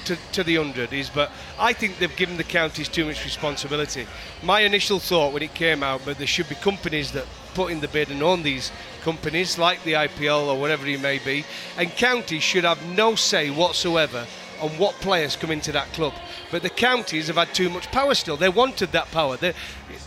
to, 0.06 0.16
to 0.32 0.42
the 0.42 0.58
100 0.58 0.92
is, 0.92 1.10
but 1.10 1.30
I 1.58 1.72
think 1.72 1.98
they've 1.98 2.14
given 2.16 2.36
the 2.36 2.44
counties 2.44 2.88
too 2.88 3.04
much 3.04 3.24
responsibility. 3.24 4.06
My 4.42 4.60
initial 4.60 4.98
thought 4.98 5.32
when 5.32 5.42
it 5.42 5.54
came 5.54 5.82
out, 5.82 6.02
but 6.04 6.18
there 6.18 6.26
should 6.26 6.48
be 6.48 6.54
companies 6.56 7.12
that 7.12 7.26
put 7.54 7.72
in 7.72 7.80
the 7.80 7.88
bid 7.88 8.10
and 8.10 8.22
own 8.22 8.42
these 8.42 8.70
companies, 9.02 9.58
like 9.58 9.82
the 9.84 9.94
IPL 9.94 10.46
or 10.46 10.60
whatever 10.60 10.86
it 10.86 11.00
may 11.00 11.18
be, 11.18 11.44
and 11.76 11.90
counties 11.90 12.42
should 12.42 12.64
have 12.64 12.84
no 12.88 13.14
say 13.14 13.50
whatsoever 13.50 14.26
on 14.60 14.70
what 14.78 14.94
players 14.96 15.36
come 15.36 15.50
into 15.50 15.72
that 15.72 15.92
club. 15.92 16.14
But 16.50 16.62
the 16.62 16.70
counties 16.70 17.26
have 17.26 17.36
had 17.36 17.54
too 17.54 17.68
much 17.68 17.90
power 17.90 18.14
still. 18.14 18.36
They 18.36 18.48
wanted 18.48 18.92
that 18.92 19.10
power. 19.10 19.36
They're, 19.36 19.54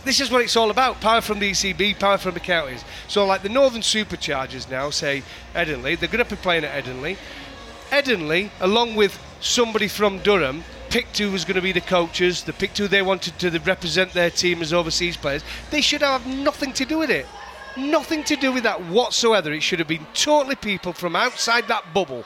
this 0.04 0.20
is 0.20 0.30
what 0.30 0.42
it's 0.42 0.56
all 0.56 0.70
about 0.70 1.00
power 1.00 1.20
from 1.20 1.38
the 1.38 1.50
ECB, 1.50 1.98
power 1.98 2.18
from 2.18 2.34
the 2.34 2.40
counties. 2.40 2.84
So, 3.08 3.26
like 3.26 3.42
the 3.42 3.48
Northern 3.48 3.82
Superchargers 3.82 4.70
now, 4.70 4.90
say 4.90 5.22
Headingley, 5.54 5.98
they're 5.98 6.08
going 6.08 6.24
to 6.24 6.30
be 6.30 6.40
playing 6.40 6.64
at 6.64 6.84
Headingley. 6.84 7.16
Headingley, 7.90 8.50
along 8.60 8.94
with 8.94 9.18
somebody 9.40 9.88
from 9.88 10.18
Durham 10.18 10.64
picked 10.90 11.18
who 11.18 11.30
was 11.30 11.44
going 11.44 11.56
to 11.56 11.62
be 11.62 11.72
the 11.72 11.80
coaches, 11.80 12.44
they 12.44 12.52
picked 12.52 12.78
who 12.78 12.88
they 12.88 13.02
wanted 13.02 13.38
to 13.38 13.58
represent 13.60 14.12
their 14.12 14.30
team 14.30 14.60
as 14.60 14.72
overseas 14.72 15.16
players. 15.16 15.42
They 15.70 15.80
should 15.80 16.02
have 16.02 16.26
nothing 16.26 16.72
to 16.74 16.84
do 16.84 16.98
with 16.98 17.10
it. 17.10 17.26
Nothing 17.76 18.24
to 18.24 18.36
do 18.36 18.52
with 18.52 18.64
that 18.64 18.84
whatsoever. 18.86 19.52
It 19.52 19.62
should 19.62 19.78
have 19.78 19.88
been 19.88 20.06
totally 20.12 20.56
people 20.56 20.92
from 20.92 21.14
outside 21.14 21.68
that 21.68 21.94
bubble. 21.94 22.24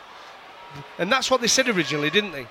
And 0.98 1.12
that's 1.12 1.30
what 1.30 1.40
they 1.40 1.46
said 1.46 1.68
originally, 1.68 2.10
didn't 2.10 2.32
they? 2.32 2.46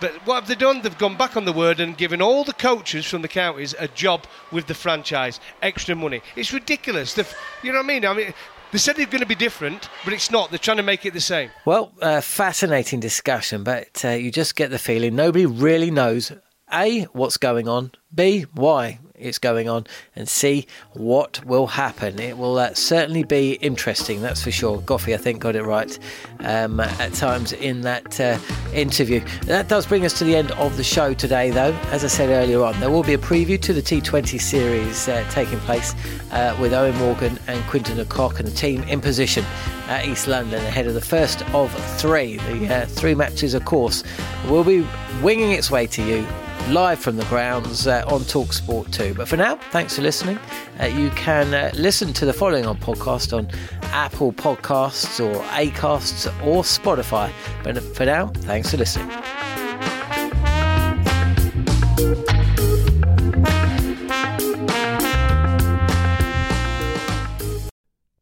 But 0.00 0.12
what 0.26 0.34
have 0.34 0.48
they 0.48 0.54
done? 0.54 0.82
They've 0.82 0.98
gone 0.98 1.16
back 1.16 1.36
on 1.36 1.44
the 1.44 1.52
word 1.52 1.80
and 1.80 1.96
given 1.96 2.20
all 2.20 2.44
the 2.44 2.52
coaches 2.52 3.06
from 3.06 3.22
the 3.22 3.28
counties 3.28 3.74
a 3.78 3.88
job 3.88 4.26
with 4.52 4.66
the 4.66 4.74
franchise, 4.74 5.40
extra 5.62 5.94
money. 5.94 6.20
It's 6.36 6.52
ridiculous. 6.52 7.14
They've, 7.14 7.32
you 7.62 7.72
know 7.72 7.78
what 7.78 7.84
I 7.84 7.88
mean? 7.88 8.04
I 8.04 8.12
mean, 8.12 8.34
they 8.74 8.78
said 8.78 8.96
they're 8.96 9.06
going 9.06 9.20
to 9.20 9.26
be 9.26 9.36
different, 9.36 9.88
but 10.04 10.12
it's 10.12 10.32
not. 10.32 10.50
They're 10.50 10.58
trying 10.58 10.78
to 10.78 10.82
make 10.82 11.06
it 11.06 11.12
the 11.12 11.20
same. 11.20 11.50
Well, 11.64 11.92
uh, 12.02 12.20
fascinating 12.20 12.98
discussion, 12.98 13.62
but 13.62 14.04
uh, 14.04 14.08
you 14.08 14.32
just 14.32 14.56
get 14.56 14.70
the 14.70 14.80
feeling 14.80 15.14
nobody 15.14 15.46
really 15.46 15.92
knows 15.92 16.32
A, 16.72 17.02
what's 17.12 17.36
going 17.36 17.68
on, 17.68 17.92
B, 18.12 18.46
why. 18.52 18.98
It's 19.16 19.38
going 19.38 19.68
on 19.68 19.86
and 20.16 20.28
see 20.28 20.66
what 20.92 21.44
will 21.44 21.68
happen. 21.68 22.18
It 22.18 22.36
will 22.36 22.58
uh, 22.58 22.74
certainly 22.74 23.22
be 23.22 23.52
interesting, 23.54 24.20
that's 24.20 24.42
for 24.42 24.50
sure. 24.50 24.78
Goughy, 24.78 25.14
I 25.14 25.18
think, 25.18 25.40
got 25.40 25.54
it 25.54 25.62
right 25.62 25.96
um, 26.40 26.80
at 26.80 27.12
times 27.14 27.52
in 27.52 27.82
that 27.82 28.20
uh, 28.20 28.38
interview. 28.72 29.20
That 29.42 29.68
does 29.68 29.86
bring 29.86 30.04
us 30.04 30.18
to 30.18 30.24
the 30.24 30.34
end 30.34 30.50
of 30.52 30.76
the 30.76 30.82
show 30.82 31.14
today, 31.14 31.50
though. 31.50 31.72
As 31.92 32.02
I 32.02 32.08
said 32.08 32.30
earlier 32.30 32.64
on, 32.64 32.80
there 32.80 32.90
will 32.90 33.04
be 33.04 33.14
a 33.14 33.18
preview 33.18 33.60
to 33.62 33.72
the 33.72 33.82
T20 33.82 34.40
series 34.40 35.06
uh, 35.08 35.24
taking 35.30 35.60
place 35.60 35.94
uh, 36.32 36.56
with 36.60 36.72
Eoin 36.72 36.98
Morgan 36.98 37.38
and 37.46 37.64
Quinton 37.68 37.98
de 37.98 38.04
Kock 38.06 38.40
and 38.40 38.48
the 38.48 38.56
team 38.56 38.82
in 38.84 39.00
position 39.00 39.44
at 39.86 40.06
East 40.06 40.26
London 40.26 40.60
ahead 40.64 40.88
of 40.88 40.94
the 40.94 41.00
first 41.00 41.42
of 41.54 41.72
three. 42.00 42.38
The 42.38 42.74
uh, 42.74 42.86
three 42.86 43.14
matches, 43.14 43.54
of 43.54 43.64
course, 43.64 44.02
will 44.48 44.64
be 44.64 44.84
winging 45.22 45.52
its 45.52 45.70
way 45.70 45.86
to 45.86 46.02
you 46.02 46.26
live 46.68 46.98
from 46.98 47.16
the 47.16 47.24
grounds 47.26 47.86
uh, 47.86 48.04
on 48.06 48.20
Talksport 48.22 48.90
2. 48.90 49.14
But 49.14 49.28
for 49.28 49.36
now, 49.36 49.56
thanks 49.70 49.96
for 49.96 50.02
listening. 50.02 50.38
Uh, 50.80 50.86
you 50.86 51.10
can 51.10 51.52
uh, 51.52 51.70
listen 51.74 52.12
to 52.14 52.24
the 52.24 52.32
following 52.32 52.64
on 52.64 52.78
podcast 52.78 53.36
on 53.36 53.48
Apple 53.92 54.32
Podcasts 54.32 55.20
or 55.20 55.44
Acasts 55.52 56.26
or 56.42 56.62
Spotify. 56.62 57.30
But 57.62 57.78
for 57.94 58.06
now, 58.06 58.28
thanks 58.28 58.70
for 58.70 58.78
listening. 58.78 59.08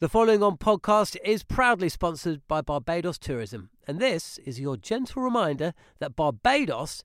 The 0.01 0.09
following 0.09 0.43
on 0.43 0.57
podcast 0.57 1.17
is 1.25 1.45
proudly 1.45 1.89
sponsored 1.89 2.43
by 2.49 2.61
Barbados 2.61 3.19
Tourism, 3.19 3.71
and 3.87 4.01
this 4.01 4.39
is 4.39 4.59
your 4.59 4.77
gentle 4.77 5.23
reminder 5.23 5.75
that 6.01 6.17
Barbados 6.17 7.05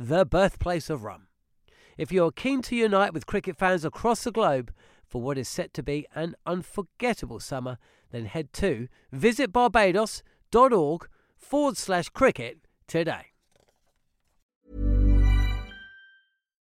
the 0.00 0.24
birthplace 0.24 0.88
of 0.88 1.04
rum. 1.04 1.26
If 1.98 2.10
you're 2.10 2.32
keen 2.32 2.62
to 2.62 2.74
unite 2.74 3.12
with 3.12 3.26
cricket 3.26 3.58
fans 3.58 3.84
across 3.84 4.24
the 4.24 4.32
globe 4.32 4.72
for 5.06 5.20
what 5.20 5.36
is 5.36 5.46
set 5.46 5.74
to 5.74 5.82
be 5.82 6.06
an 6.14 6.36
unforgettable 6.46 7.38
summer, 7.38 7.76
then 8.10 8.24
head 8.24 8.54
to 8.54 8.88
visitbarbados.org 9.14 11.08
forward 11.36 11.76
slash 11.76 12.08
cricket 12.08 12.60
today. 12.86 13.29